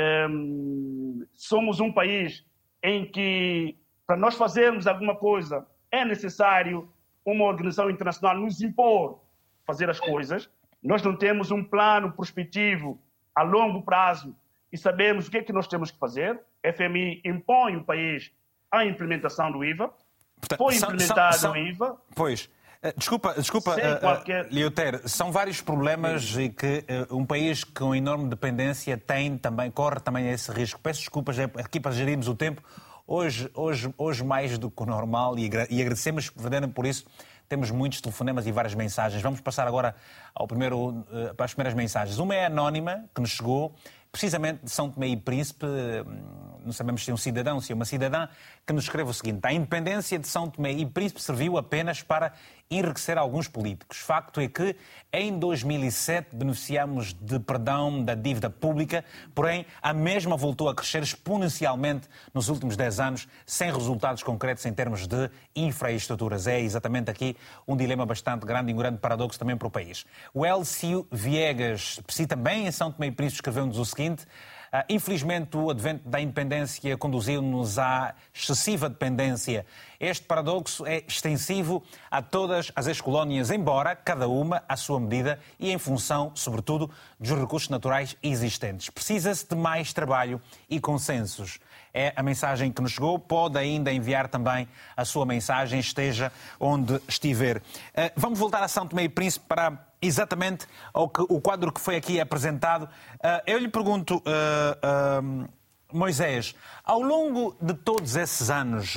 [1.33, 2.45] somos um país
[2.83, 6.89] em que, para nós fazermos alguma coisa, é necessário
[7.25, 9.21] uma organização internacional nos impor
[9.67, 10.49] fazer as coisas.
[10.83, 13.01] Nós não temos um plano prospectivo
[13.35, 14.37] a longo prazo
[14.73, 16.41] e sabemos o que é que nós temos que fazer.
[16.65, 18.33] A FMI impõe o país
[18.71, 19.93] à implementação do IVA.
[20.41, 21.97] Portanto, Foi implementado são, são, o IVA.
[22.15, 22.49] Pois.
[22.83, 24.49] Eh, desculpa, desculpa uh, qualquer...
[24.53, 26.43] Lioter, são vários problemas Sim.
[26.43, 30.79] e que um país com enorme dependência tem também, corre também esse risco.
[30.81, 32.63] Peço desculpas aqui para gerirmos o tempo.
[33.07, 36.31] Hoje, hoje, hoje mais do que o normal e, e agradecemos
[36.75, 37.07] por isso.
[37.49, 39.23] Temos muitos telefonemas e várias mensagens.
[39.23, 39.95] Vamos passar agora
[40.35, 41.07] ao primeiro,
[41.37, 42.19] para as primeiras mensagens.
[42.19, 43.73] Uma é anónima, que nos chegou,
[44.11, 47.75] precisamente de São Tomé e Príncipe, hum, não sabemos se é um cidadão, se é
[47.75, 48.29] uma cidadã,
[48.67, 52.33] que nos escreve o seguinte: a independência de São Tomé e Príncipe serviu apenas para
[52.71, 53.99] enriquecer alguns políticos.
[53.99, 54.75] Facto é que,
[55.13, 59.05] em 2007, beneficiamos de perdão da dívida pública,
[59.35, 64.73] porém, a mesma voltou a crescer exponencialmente nos últimos 10 anos, sem resultados concretos em
[64.73, 66.47] termos de infraestruturas.
[66.47, 67.37] É exatamente aqui
[67.67, 70.05] um dilema bastante grande e um grande paradoxo também para o país.
[70.35, 74.27] O Elcio Viegas, também em São Tomé e Príncipe, escreveu-nos o seguinte.
[74.73, 79.65] Ah, infelizmente, o advento da independência conduziu-nos à excessiva dependência.
[79.99, 85.71] Este paradoxo é extensivo a todas as ex-colónias, embora cada uma à sua medida e
[85.71, 88.91] em função, sobretudo, dos recursos naturais existentes.
[88.91, 91.59] Precisa-se de mais trabalho e consensos.
[91.95, 93.19] É a mensagem que nos chegou.
[93.19, 97.63] Pode ainda enviar também a sua mensagem, esteja onde estiver.
[97.95, 101.81] Ah, vamos voltar a São Tomé e Príncipe para exatamente ao que, o quadro que
[101.81, 102.85] foi aqui apresentado.
[102.85, 105.49] Uh, eu lhe pergunto, uh,
[105.93, 106.55] Moisés,
[106.85, 108.97] ao longo de todos esses anos,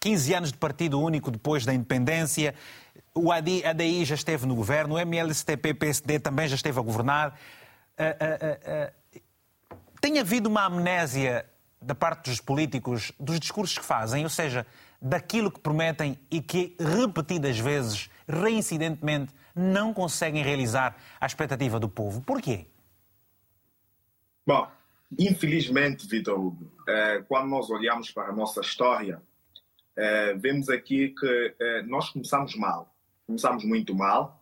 [0.00, 2.54] 15 anos de partido único depois da independência,
[3.14, 7.38] o ADI já esteve no governo, o MLSTP-PSD também já esteve a governar.
[10.00, 11.46] tem havido uma amnésia
[11.80, 14.66] da parte dos políticos dos discursos que fazem, ou seja,
[15.00, 22.20] daquilo que prometem e que repetidas vezes, reincidentemente, não conseguem realizar a expectativa do povo.
[22.20, 22.66] Porquê?
[24.46, 24.70] Bom,
[25.18, 29.20] infelizmente, Vitor Hugo, é, quando nós olhamos para a nossa história,
[29.96, 32.94] é, vemos aqui que é, nós começamos mal.
[33.26, 34.40] Começamos muito mal,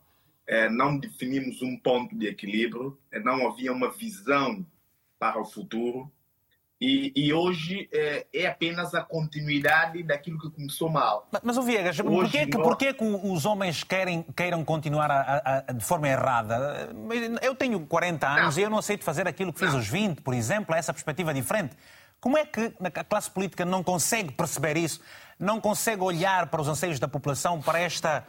[0.69, 4.63] não definimos um ponto de equilíbrio, não havia uma visão
[5.17, 6.11] para o futuro
[6.85, 11.27] e, e hoje é, é, apenas a continuidade daquilo que começou mal.
[11.31, 15.63] Mas, mas o Viegas, porquê, que, porquê que os homens querem, queiram continuar a, a,
[15.67, 16.89] a, de forma errada?
[17.41, 18.61] Eu tenho 40 anos não.
[18.61, 19.77] e eu não aceito fazer aquilo que fiz não.
[19.77, 21.75] aos 20, por exemplo, essa perspectiva diferente.
[22.21, 25.01] Como é que a classe política não consegue perceber isso?
[25.39, 28.27] Não consegue olhar para os anseios da população, para, esta,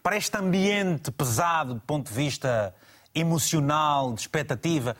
[0.00, 2.72] para este ambiente pesado do ponto de vista
[3.12, 4.96] emocional, de expectativa?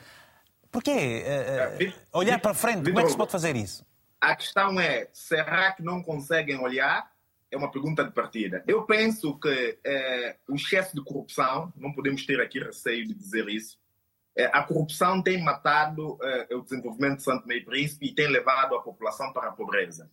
[0.77, 1.25] Porquê?
[2.13, 3.83] Uh, olhar para frente, como é que se pode fazer isso?
[4.21, 7.11] A questão é, será que não conseguem olhar?
[7.51, 8.63] É uma pergunta de partida.
[8.67, 13.49] Eu penso que eh, o excesso de corrupção, não podemos ter aqui receio de dizer
[13.49, 13.79] isso,
[14.37, 16.19] eh, a corrupção tem matado
[16.51, 20.11] o desenvolvimento de Santo Meio Príncipe e tem levado a população para a pobreza.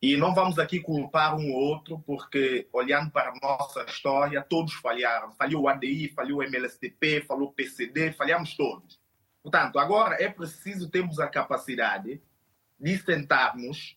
[0.00, 4.72] E não vamos aqui culpar um ou outro, porque olhando para a nossa história, todos
[4.72, 5.32] falharam.
[5.32, 8.98] Falhou o ADI, falhou o MLSTP, falhou o PCD, falhamos todos.
[9.42, 12.20] Portanto, agora é preciso termos a capacidade
[12.78, 13.96] de sentarmos,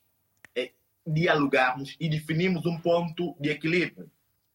[0.55, 0.71] é,
[1.05, 4.09] dialogarmos e definirmos um ponto de equilíbrio.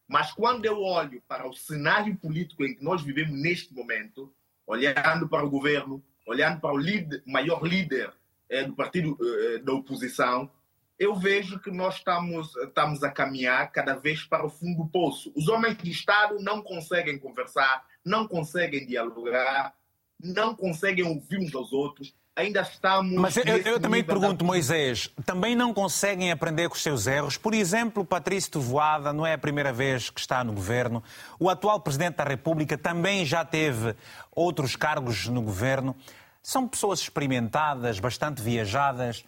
[0.07, 4.33] Mas quando eu olho para o cenário político em que nós vivemos neste momento,
[4.65, 8.13] olhando para o governo, olhando para o líder, maior líder
[8.49, 10.49] é, do partido é, da oposição,
[10.97, 15.31] eu vejo que nós estamos, estamos a caminhar cada vez para o fundo do poço.
[15.35, 19.75] Os homens de Estado não conseguem conversar, não conseguem dialogar,
[20.21, 22.13] não conseguem ouvir uns aos outros.
[22.35, 23.15] Ainda estamos.
[23.15, 24.45] Mas eu, eu também pergunto, da...
[24.45, 27.35] Moisés, também não conseguem aprender com os seus erros?
[27.35, 31.03] Por exemplo, Patrício Tovoada não é a primeira vez que está no governo.
[31.39, 33.95] O atual Presidente da República também já teve
[34.31, 35.95] outros cargos no governo.
[36.43, 39.25] São pessoas experimentadas, bastante viajadas.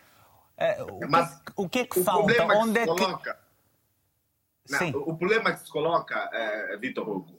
[0.56, 2.32] Eh, o, Mas que, o que é que falta?
[2.58, 2.94] Onde é que.
[2.94, 3.40] Coloca...
[4.70, 4.90] Não.
[5.08, 7.39] O problema que se coloca, uh, Vitor Hugo,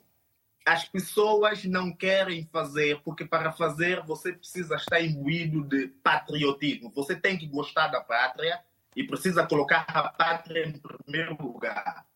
[0.70, 6.92] as pessoas não querem fazer, porque para fazer você precisa estar imbuído de patriotismo.
[6.94, 8.60] Você tem que gostar da pátria
[8.94, 12.06] e precisa colocar a pátria em primeiro lugar.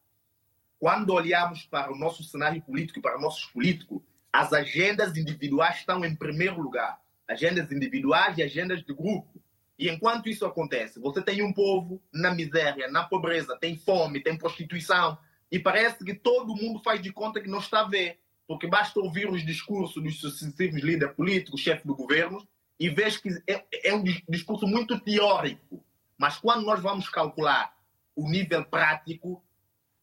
[0.79, 4.01] Quando olhamos para o nosso cenário político para nossos políticos,
[4.33, 7.01] as agendas individuais estão em primeiro lugar.
[7.27, 9.43] Agendas individuais e agendas de grupo.
[9.77, 14.39] E enquanto isso acontece, você tem um povo na miséria, na pobreza, tem fome, tem
[14.39, 15.19] prostituição,
[15.51, 19.01] e parece que todo mundo faz de conta que não está a ver porque basta
[19.01, 22.47] ouvir os discursos dos sucessivos líderes políticos, chefes do governo,
[22.79, 25.85] e vês que é, é, um discurso muito teórico.
[26.19, 27.75] Mas quando nós vamos calcular
[28.15, 29.43] o nível prático,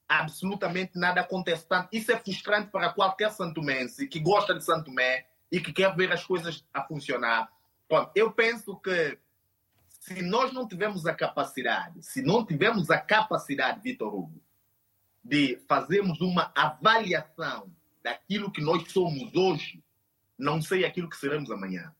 [0.07, 1.67] absolutamente nada acontece.
[1.67, 4.91] Tanto, isso é frustrante para qualquer santomense que gosta de Santo
[5.51, 7.51] e que quer ver as coisas a funcionar.
[7.89, 9.17] Bom, eu penso que
[9.87, 14.41] se nós não tivermos a capacidade, se não tivermos a capacidade, Vitor Hugo,
[15.23, 17.71] de fazermos uma avaliação
[18.03, 19.83] daquilo que nós somos hoje,
[20.37, 21.93] não sei aquilo que seremos amanhã.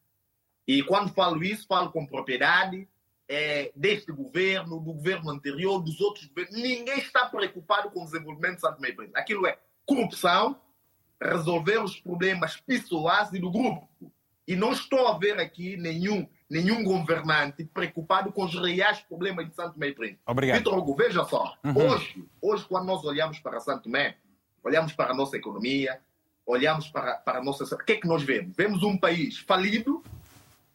[0.68, 2.88] E quando falo isso, falo com propriedade
[3.28, 6.56] é, deste governo, do governo anterior, dos outros governos.
[6.56, 9.12] Ninguém está preocupado com o desenvolvimento de Santo Príncipe.
[9.16, 10.60] Aquilo é corrupção,
[11.22, 13.90] resolver os problemas pessoais e do grupo.
[14.48, 19.56] E não estou a ver aqui nenhum, nenhum governante preocupado com os reais problemas de
[19.56, 20.20] Santo Meio Príncipe.
[20.26, 20.58] Obrigado.
[20.58, 21.58] Vitor Hugo, veja só.
[21.64, 21.90] Uhum.
[21.90, 24.14] Hoje, hoje, quando nós olhamos para Santo Meio,
[24.64, 26.00] olhamos para a nossa economia,
[26.46, 27.64] olhamos para, para a nossa.
[27.64, 28.56] O que é que nós vemos?
[28.56, 30.04] Vemos um país falido,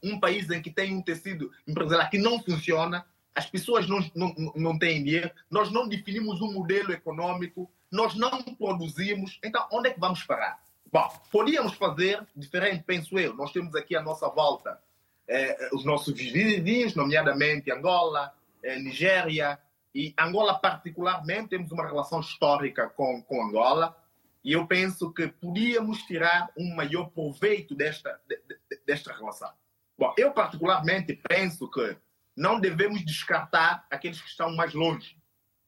[0.03, 4.35] um país em que tem um tecido empresarial que não funciona, as pessoas não, não,
[4.55, 9.39] não têm dinheiro, nós não definimos um modelo econômico, nós não produzimos.
[9.45, 10.59] Então, onde é que vamos parar?
[10.91, 13.35] Bom, podíamos fazer diferente, penso eu.
[13.35, 14.81] Nós temos aqui à nossa volta
[15.29, 18.33] eh, os nossos vizinhos, nomeadamente Angola,
[18.63, 19.59] eh, Nigéria,
[19.97, 23.97] e Angola, particularmente, temos uma relação histórica com, com Angola
[24.45, 28.39] e eu penso que podíamos tirar um maior proveito desta, de,
[28.87, 29.51] desta relação.
[29.99, 31.97] Bom, eu particularmente penso que
[32.37, 35.17] não devemos descartar aqueles que estão mais longe,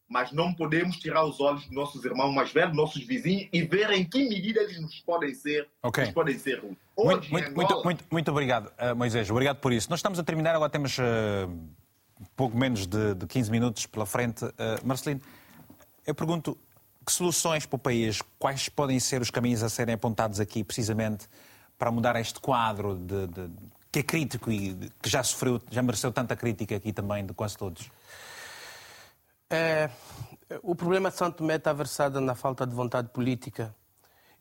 [0.06, 3.90] mas não podemos tirar os olhos dos nossos irmãos mais velhos, nossos vizinhos, e ver
[3.92, 6.04] em que medida eles nos podem ser, okay.
[6.04, 6.62] nos podem ser
[6.94, 7.54] Hoje, muito, Angola...
[7.54, 9.30] muito, muito, muito, obrigado, uh, Moisés.
[9.30, 9.88] Obrigado por isso.
[9.88, 11.02] Nós estamos a terminar, agora temos uh,
[12.36, 14.44] pouco menos de, de 15 minutos pela frente.
[14.44, 14.52] Uh,
[14.84, 15.20] Marcelino,
[16.06, 16.56] eu pergunto
[17.04, 21.26] que soluções para o país, quais podem ser os caminhos a serem apontados aqui, precisamente,
[21.78, 23.50] para mudar este quadro de, de,
[23.90, 27.56] que é crítico e que já sofreu, já mereceu tanta crítica aqui também de quase
[27.56, 27.90] todos?
[29.48, 29.88] É,
[30.62, 33.74] o problema de Santo Tomé está versado na falta de vontade política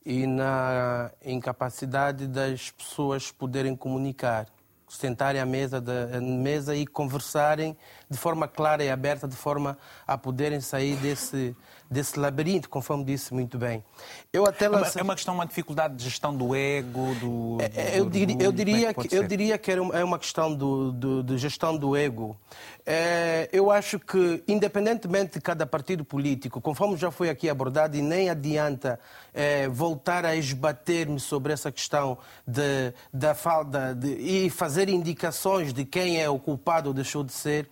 [0.06, 4.48] e na incapacidade das pessoas poderem comunicar
[4.88, 7.78] sentarem à mesa, de, mesa e conversarem
[8.10, 11.56] de forma clara e aberta, de forma a poderem sair desse,
[11.90, 13.84] desse labirinto, conforme disse muito bem.
[14.32, 15.00] Eu até lance...
[15.00, 17.58] É uma questão, uma dificuldade de gestão do ego, do.
[17.62, 21.38] É, eu, diria, eu, diria que, eu diria que é uma questão do, do, de
[21.38, 22.38] gestão do ego.
[22.86, 28.02] É, eu acho que, independentemente de cada partido político, conforme já foi aqui abordado, e
[28.02, 29.00] nem adianta
[29.34, 35.84] é, voltar a esbater-me sobre essa questão de, da falta de, e fazer indicações de
[35.86, 37.70] quem é o culpado ou deixou de ser,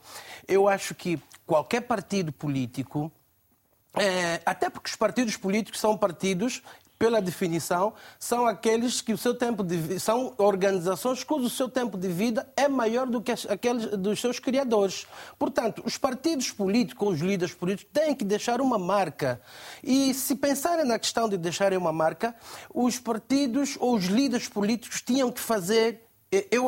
[0.47, 3.11] eu acho que qualquer partido político.
[3.97, 6.61] É, até porque os partidos políticos são partidos
[6.97, 12.07] pela definição, são aqueles que o seu tempo de são organizações cujo seu tempo de
[12.07, 15.05] vida é maior do que aqueles dos seus criadores.
[15.37, 19.41] Portanto, os partidos políticos, os líderes políticos têm que deixar uma marca.
[19.83, 22.33] E se pensarem na questão de deixarem uma marca,
[22.73, 26.01] os partidos ou os líderes políticos tinham que fazer
[26.51, 26.65] eu,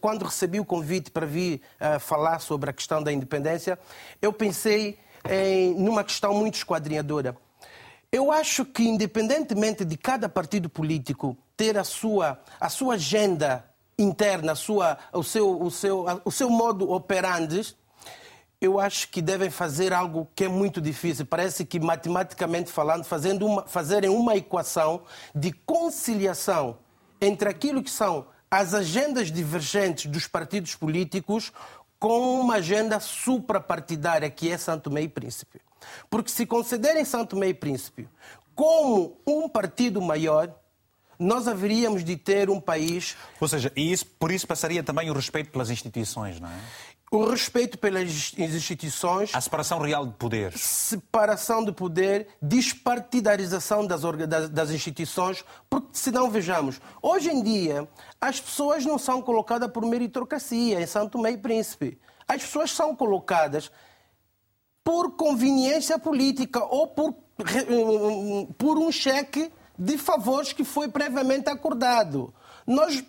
[0.00, 3.78] quando recebi o convite para vir uh, falar sobre a questão da independência,
[4.20, 4.98] eu pensei
[5.28, 7.36] em numa questão muito esquadrinhadora.
[8.10, 13.64] Eu acho que, independentemente de cada partido político ter a sua, a sua agenda
[13.98, 17.74] interna, a sua, o, seu, o, seu, o seu modo operandi,
[18.60, 21.26] eu acho que devem fazer algo que é muito difícil.
[21.26, 25.02] Parece que, matematicamente falando, fazendo uma, fazerem uma equação
[25.34, 26.78] de conciliação
[27.20, 31.52] entre aquilo que são as agendas divergentes dos partidos políticos
[32.04, 35.58] com uma agenda suprapartidária, que é Santo Meio Príncipe.
[36.10, 38.06] Porque se considerem Santo Meio Príncipe
[38.54, 40.54] como um partido maior,
[41.18, 43.16] nós haveríamos de ter um país.
[43.40, 46.60] Ou seja, e isso, por isso passaria também o respeito pelas instituições, não é?
[47.14, 49.30] O respeito pelas instituições.
[49.32, 50.52] A separação real de poder.
[50.58, 57.88] Separação de poder, despartidarização das, das, das instituições, porque se não vejamos, hoje em dia
[58.20, 62.00] as pessoas não são colocadas por meritocracia em Santo e Príncipe.
[62.26, 63.70] As pessoas são colocadas
[64.82, 67.14] por conveniência política ou por,
[68.58, 72.34] por um cheque de favores que foi previamente acordado.
[72.66, 73.02] Nós,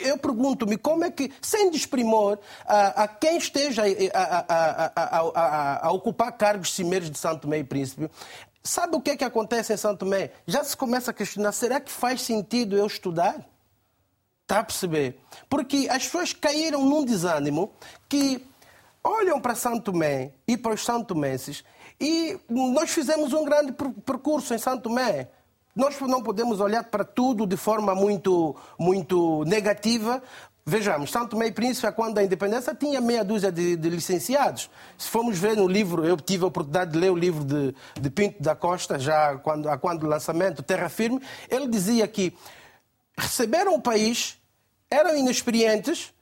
[0.00, 3.82] eu pergunto-me como é que, sem desprimor a, a quem esteja
[4.14, 4.44] a,
[4.94, 8.10] a, a, ocupar cargos cimeiros de Santo e Príncipe,
[8.62, 10.30] sabe o que é que acontece em Santo Tomé?
[10.46, 13.36] Já se começa a questionar, será que faz sentido eu estudar?
[14.42, 15.20] Está a perceber?
[15.48, 17.72] Porque as pessoas caíram num desânimo
[18.08, 18.44] que
[19.02, 21.64] olham para Santo Tomé e para os santomenses
[22.00, 25.28] e nós fizemos um grande percurso em Santo Tomé.
[25.74, 30.22] Nós não podemos olhar para tudo de forma muito, muito negativa.
[30.64, 34.70] Vejamos, Santo Tomé e Príncipe, quando a independência, tinha meia dúzia de, de, licenciados.
[34.96, 38.08] Se formos ver no livro, eu tive a oportunidade de ler o livro de, de
[38.08, 41.20] Pinto da Costa, já quando, quando o lançamento, Terra Firme,
[41.50, 42.34] ele dizia que
[43.18, 44.38] receberam o país,
[44.90, 46.14] eram inexperientes,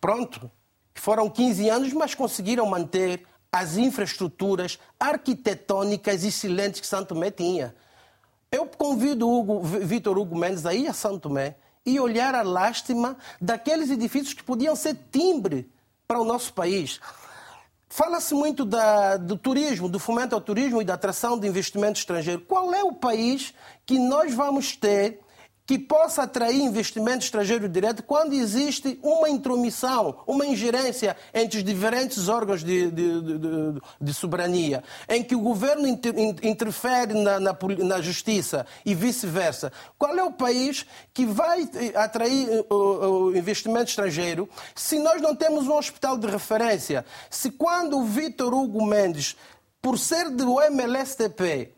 [0.00, 0.50] pronto,
[0.94, 7.74] foram 15 anos, mas conseguiram manter as infraestruturas arquitetônicas excelentes que Santo Tomé tinha.
[8.50, 13.16] Eu convido o Vitor Hugo Mendes a ir a Santo Tomé e olhar a lástima
[13.40, 15.70] daqueles edifícios que podiam ser timbre
[16.06, 16.98] para o nosso país.
[17.90, 22.40] Fala-se muito da, do turismo, do fomento ao turismo e da atração de investimento estrangeiro.
[22.40, 25.20] Qual é o país que nós vamos ter
[25.68, 32.26] que possa atrair investimento estrangeiro direto quando existe uma intromissão, uma ingerência entre os diferentes
[32.26, 33.38] órgãos de, de, de,
[34.00, 37.54] de soberania, em que o governo inter, interfere na, na,
[37.84, 39.70] na justiça e vice-versa.
[39.98, 42.74] Qual é o país que vai atrair o,
[43.26, 47.04] o investimento estrangeiro se nós não temos um hospital de referência?
[47.28, 49.36] Se quando o Vitor Hugo Mendes,
[49.82, 51.76] por ser do MLSTP,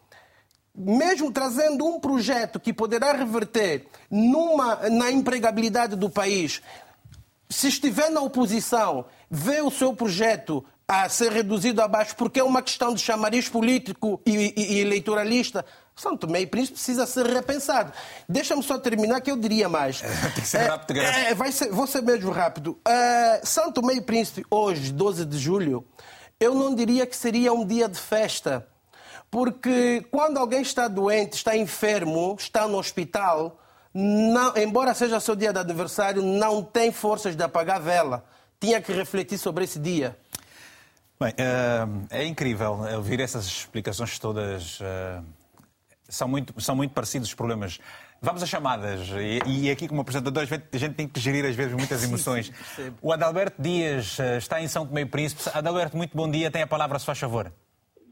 [0.74, 6.62] mesmo trazendo um projeto que poderá reverter numa, na empregabilidade do país,
[7.48, 12.62] se estiver na oposição, vê o seu projeto a ser reduzido abaixo porque é uma
[12.62, 15.64] questão de chamariz político e, e, e eleitoralista,
[15.94, 17.92] São Tomé e Príncipe precisa ser repensado.
[18.28, 20.00] Deixa-me só terminar que eu diria mais.
[20.34, 22.72] Tem que ser rápido, é, é, vai ser, Vou ser mesmo rápido.
[22.72, 25.86] Uh, São Tomé e Príncipe, hoje, 12 de julho,
[26.40, 28.66] eu não diria que seria um dia de festa
[29.30, 33.60] porque quando alguém está doente, está enfermo, está no hospital,
[33.94, 38.24] não, embora seja seu dia de aniversário, não tem forças de apagar a vela.
[38.58, 40.16] Tinha que refletir sobre esse dia.
[41.18, 44.80] Bem, uh, é incrível ouvir essas explicações todas.
[44.80, 45.24] Uh,
[46.08, 47.78] são, muito, são muito parecidos os problemas.
[48.20, 49.08] Vamos às chamadas.
[49.18, 52.52] E, e aqui, como apresentador, a gente tem que gerir às vezes muitas emoções.
[52.76, 55.42] Sim, o Adalberto Dias está em São Tomé e Príncipe.
[55.54, 56.50] Adalberto, muito bom dia.
[56.50, 57.50] Tem a palavra, se faz favor.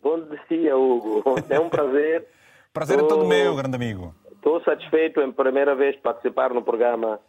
[0.02, 1.22] Bom dia, Hugo.
[1.50, 2.26] É um prazer.
[2.72, 3.04] prazer Tô...
[3.04, 4.14] é todo meu, grande amigo.
[4.32, 7.20] Estou satisfeito em primeira vez participar no programa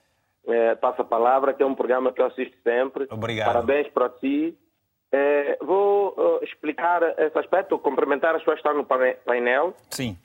[0.47, 3.07] é, Passa a Palavra, que é um programa que eu assisto sempre.
[3.09, 3.47] Obrigado.
[3.47, 4.57] Parabéns para ti
[5.11, 8.85] É, vou uh, explicar esse aspecto, cumprimentar as pessoas que estão no
[9.25, 9.73] painel.
[9.89, 10.15] Sim.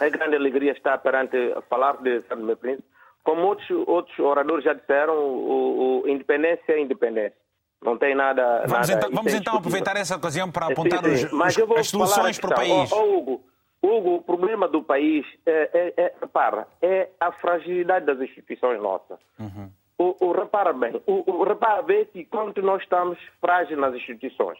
[0.00, 1.36] É grande alegria estar perante
[1.68, 2.88] falar de Santo Tomé Príncipe.
[3.22, 7.36] Como outros, outros oradores já disseram, o, o independência é independência.
[7.82, 8.64] Não tem nada.
[8.66, 11.26] Vamos nada então, vamos então aproveitar essa ocasião para apontar sim, sim.
[11.26, 12.92] Os, os, as soluções para o país.
[12.92, 13.44] Oh, oh, Hugo,
[13.82, 19.18] Hugo, o problema do país é, é, é, repara, é a fragilidade das instituições nossas.
[19.38, 19.70] Uhum.
[19.96, 24.58] O, o, repara bem, o, o, repara bem que quando nós estamos frágeis nas instituições,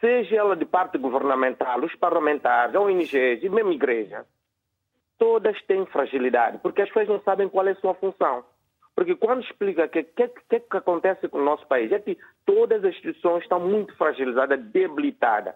[0.00, 4.26] seja ela de parte governamental, os parlamentares, a ONGs e mesmo a igreja,
[5.18, 8.44] todas têm fragilidade, porque as pessoas não sabem qual é a sua função.
[8.94, 12.16] Porque quando explica o que, que, que, que acontece com o nosso país, é que
[12.46, 15.54] todas as instituições estão muito fragilizadas, debilitadas.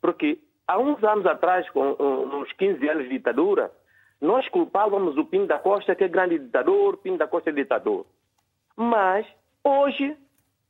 [0.00, 3.70] Porque há uns anos atrás, com uns 15 anos de ditadura,
[4.20, 8.04] nós culpávamos o Pinto da Costa, que é grande ditador, Pinto da Costa é ditador.
[8.76, 9.26] Mas,
[9.64, 10.16] hoje,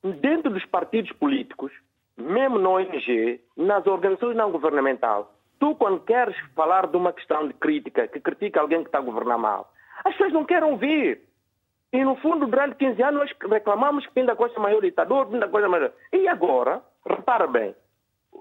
[0.02, 1.72] dentro dos partidos políticos,
[2.16, 5.24] mesmo na ONG, nas organizações não governamentais,
[5.59, 9.02] tu, quando queres falar de uma questão de crítica, que critica alguém que está a
[9.02, 9.72] governar mal,
[10.05, 11.20] as pessoas não querem ouvir.
[11.92, 15.26] E, no fundo, durante 15 anos, nós reclamamos que Pinto da Costa é maior ditador,
[15.26, 15.92] Pinto da Costa é maior...
[16.12, 17.74] E agora, repara bem,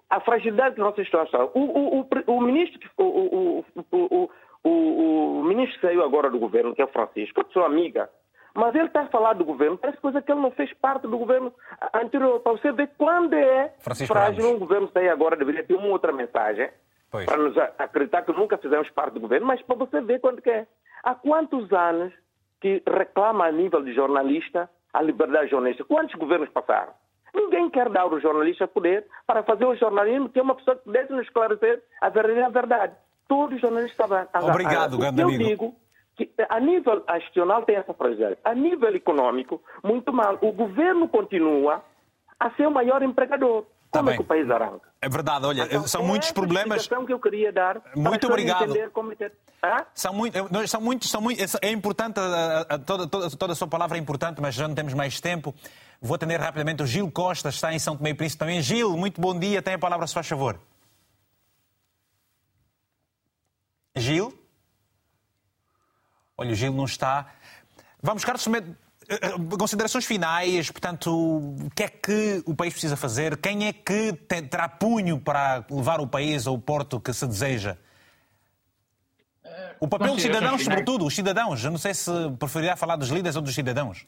[0.09, 1.51] a fragilidade da nossa situação.
[1.53, 4.29] O, o, o, o ministro, o, o,
[4.63, 8.09] o, ministro que saiu agora do governo, que é o Francisco, é sua amiga,
[8.53, 11.17] mas ele está a falar do governo, parece coisa que ele não fez parte do
[11.17, 11.53] governo
[11.93, 12.39] anterior.
[12.39, 14.55] Para você ver quando é Francisco frágil Ramos.
[14.55, 16.69] um governo sair agora, deveria ter uma outra mensagem
[17.11, 17.25] pois.
[17.25, 20.67] para nos acreditar que nunca fizemos parte do governo, mas para você ver quando é.
[21.03, 22.11] Há quantos anos
[22.61, 25.83] que reclama a nível de jornalista a liberdade jornalista?
[25.83, 26.93] Quantos governos passaram?
[27.33, 31.11] Ninguém quer dar ao jornalista poder para fazer o jornalismo ter uma pessoa que pudesse
[31.11, 32.41] nos esclarecer a verdade.
[32.41, 32.93] A verdade.
[33.27, 34.49] Todos os jornalistas estavam...
[34.49, 35.43] Obrigado, grande eu amigo.
[35.43, 35.75] digo
[36.15, 38.37] que a nível institucional tem essa fragilidade.
[38.43, 40.37] A nível econômico, muito mal.
[40.41, 41.83] O governo continua
[42.39, 43.65] a ser o maior empregador.
[43.91, 44.87] Tá Como tá é que o país arranca?
[45.01, 46.87] É verdade, olha, então, são muitos problemas.
[46.87, 48.75] que eu queria dar muito obrigado.
[48.91, 49.11] Como...
[49.63, 49.85] Ah?
[49.93, 50.37] São, muito,
[50.67, 53.99] são muitos, são muito, é importante, a, a, toda, toda, toda a sua palavra é
[53.99, 55.55] importante, mas já não temos mais tempo.
[56.01, 58.61] Vou atender rapidamente o Gil Costa, está em São Tomé e Príncipe também.
[58.61, 60.59] Gil, muito bom dia, tem a palavra, se faz favor.
[63.95, 64.37] Gil?
[66.37, 67.25] Olha, o Gil não está.
[68.01, 68.63] Vamos, Carlos, eh,
[69.57, 73.37] considerações finais, portanto, o que é que o país precisa fazer?
[73.37, 77.77] Quem é que terá punho para levar o país ao porto que se deseja?
[79.79, 81.63] O papel dos cidadãos, sobretudo, os cidadãos.
[81.63, 84.05] Eu não sei se preferirá falar dos líderes ou dos cidadãos.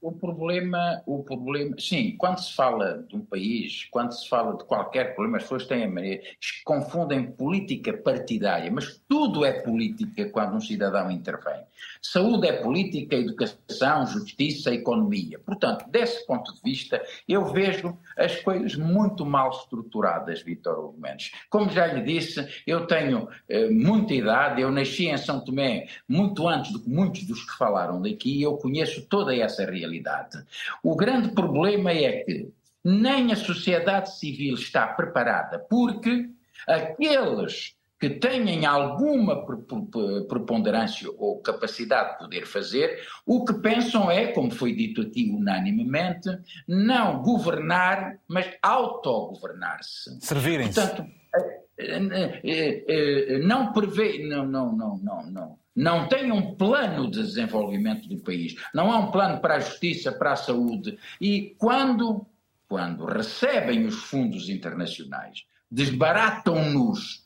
[0.00, 4.64] O problema, o problema, sim, quando se fala de um país, quando se fala de
[4.64, 6.24] qualquer problema, as pessoas têm a maneira,
[6.64, 11.62] confundem política partidária, mas tudo é política quando um cidadão intervém.
[12.00, 15.38] Saúde é política, educação, justiça, economia.
[15.38, 21.30] Portanto, desse ponto de vista, eu vejo as coisas muito mal estruturadas, Vítor Hugo Mendes.
[21.48, 26.48] Como já lhe disse, eu tenho eh, muita idade, eu nasci em São Tomé muito
[26.48, 30.44] antes do que muitos dos que falaram daqui, eu conheço toda essa realidade.
[30.82, 32.48] O grande problema é que
[32.84, 36.28] nem a sociedade civil está preparada, porque
[36.66, 39.46] aqueles que tenham alguma
[40.26, 46.28] preponderância ou capacidade de poder fazer, o que pensam é, como foi dito aqui unanimemente,
[46.66, 50.18] não governar, mas autogovernar-se.
[50.20, 50.80] Servirem-se.
[50.80, 51.08] Portanto,
[51.78, 55.58] eh, eh, eh, não prevê, não, não, não, não, não.
[55.72, 60.10] Não tem um plano de desenvolvimento do país, não há um plano para a justiça,
[60.10, 60.98] para a saúde.
[61.20, 62.26] E quando,
[62.68, 67.21] quando recebem os fundos internacionais, desbaratam-nos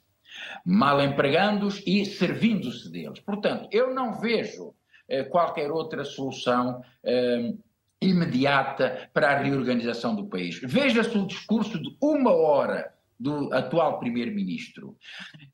[0.66, 3.20] mal empregando-os e servindo-se deles.
[3.20, 4.74] Portanto, eu não vejo
[5.08, 7.54] eh, qualquer outra solução eh,
[8.00, 10.60] imediata para a reorganização do país.
[10.60, 14.96] Veja-se o discurso de uma hora do atual primeiro-ministro.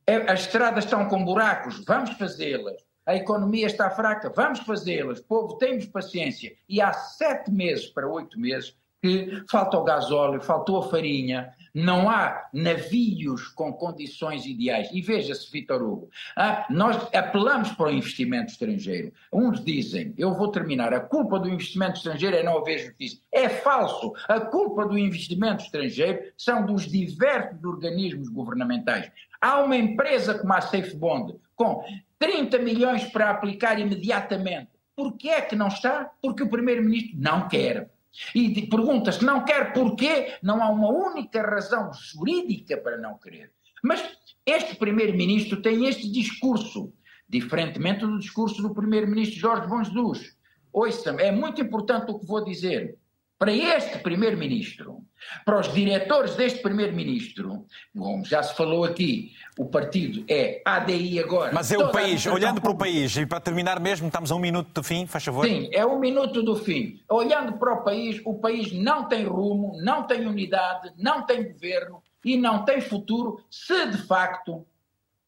[0.07, 2.83] É, as estradas estão com buracos, vamos fazê-las.
[3.05, 5.21] A economia está fraca, vamos fazê-las.
[5.21, 6.55] Povo, temos paciência.
[6.67, 12.09] E há sete meses para oito meses que falta o gasóleo, faltou a farinha, não
[12.09, 14.89] há navios com condições ideais.
[14.93, 19.13] E veja-se, Vitor Hugo, ah, nós apelamos para o investimento estrangeiro.
[19.33, 23.19] Uns dizem, eu vou terminar, a culpa do investimento estrangeiro é não haver justiça.
[23.31, 24.13] É falso.
[24.29, 29.11] A culpa do investimento estrangeiro são dos diversos organismos governamentais.
[29.41, 31.85] Há uma empresa como a SafeBond com
[32.19, 34.71] 30 milhões para aplicar imediatamente.
[34.95, 36.11] Por que é que não está?
[36.21, 37.91] Porque o Primeiro-Ministro não quer.
[38.35, 40.35] E pergunta-se, não quer porquê?
[40.43, 43.53] Não há uma única razão jurídica para não querer.
[43.83, 44.03] Mas
[44.45, 46.93] este primeiro-ministro tem este discurso,
[47.29, 50.37] diferentemente do discurso do primeiro-ministro Jorge Bom Jesus.
[50.73, 52.97] Ouça-me, é muito importante o que vou dizer.
[53.43, 55.03] Para este primeiro-ministro,
[55.45, 61.51] para os diretores deste primeiro-ministro, como já se falou aqui, o partido é ADI agora.
[61.53, 64.39] Mas é o país, olhando para o país, e para terminar mesmo, estamos a um
[64.39, 65.45] minuto do fim, faz favor.
[65.45, 67.01] Sim, é um minuto do fim.
[67.09, 72.01] Olhando para o país, o país não tem rumo, não tem unidade, não tem governo
[72.25, 74.65] e não tem futuro se de facto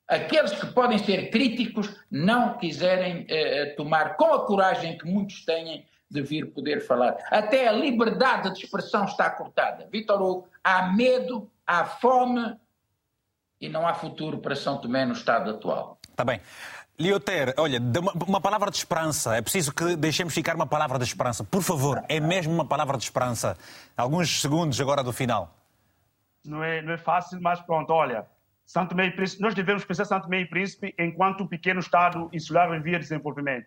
[0.07, 5.85] aqueles que podem ser críticos não quiserem eh, tomar com a coragem que muitos têm
[6.15, 7.17] de vir poder falar.
[7.31, 9.89] Até a liberdade de expressão está cortada.
[9.91, 12.57] Vitor Hugo, há medo, há fome
[13.61, 15.99] e não há futuro para São Tomé no estado atual.
[16.09, 16.41] Está bem.
[16.97, 17.81] Lioter, olha,
[18.29, 19.35] uma palavra de esperança.
[19.37, 21.43] É preciso que deixemos ficar uma palavra de esperança.
[21.43, 23.59] Por favor, é mesmo uma palavra de esperança.
[23.97, 25.53] Alguns segundos agora do final.
[26.45, 28.25] Não é, não é fácil, mas pronto, olha.
[28.65, 32.81] Santo Meio Príncipe, nós devemos pensar Santo Meio Príncipe enquanto um pequeno Estado insular em
[32.81, 33.67] via de desenvolvimento.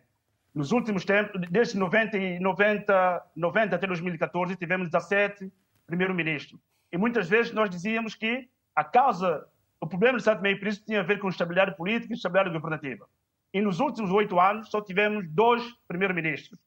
[0.58, 5.52] Nos últimos tempos, desde 90, 90, 90 até 2014, tivemos 17
[5.86, 6.60] primeiro-ministros.
[6.92, 9.46] E muitas vezes nós dizíamos que a causa,
[9.80, 13.08] o problema de Santo Meio Príncipe tinha a ver com estabilidade política e estabilidade governativa.
[13.54, 16.60] E nos últimos oito anos só tivemos dois primeiros-ministros.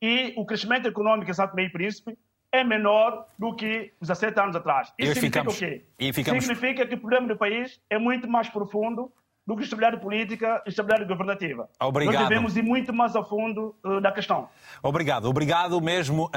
[0.00, 2.16] E o crescimento econômico em Santo Meio Príncipe
[2.52, 4.92] é menor do que 17 anos atrás.
[4.96, 6.12] Isso significa ficamos, o quê?
[6.12, 6.44] Ficamos...
[6.44, 9.12] Significa que o problema do país é muito mais profundo
[9.46, 11.68] do que estabilidade política e estabilidade governativa.
[11.80, 12.14] Obrigado.
[12.14, 14.48] Nós devemos ir muito mais a fundo uh, da questão.
[14.82, 15.28] Obrigado.
[15.28, 16.30] Obrigado mesmo uh,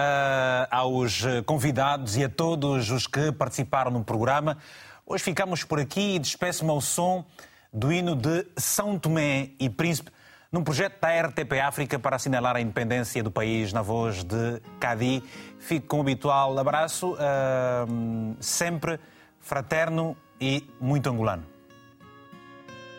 [0.71, 4.57] aos convidados e a todos os que participaram no programa.
[5.05, 7.23] Hoje ficamos por aqui e despeço-me ao som
[7.71, 10.09] do hino de São Tomé e Príncipe,
[10.51, 15.21] num projeto da RTP África para assinalar a independência do país na voz de Cadi.
[15.59, 18.99] Fico com o habitual abraço, uh, sempre
[19.39, 21.54] fraterno e muito angolano.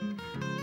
[0.06, 0.55] Sound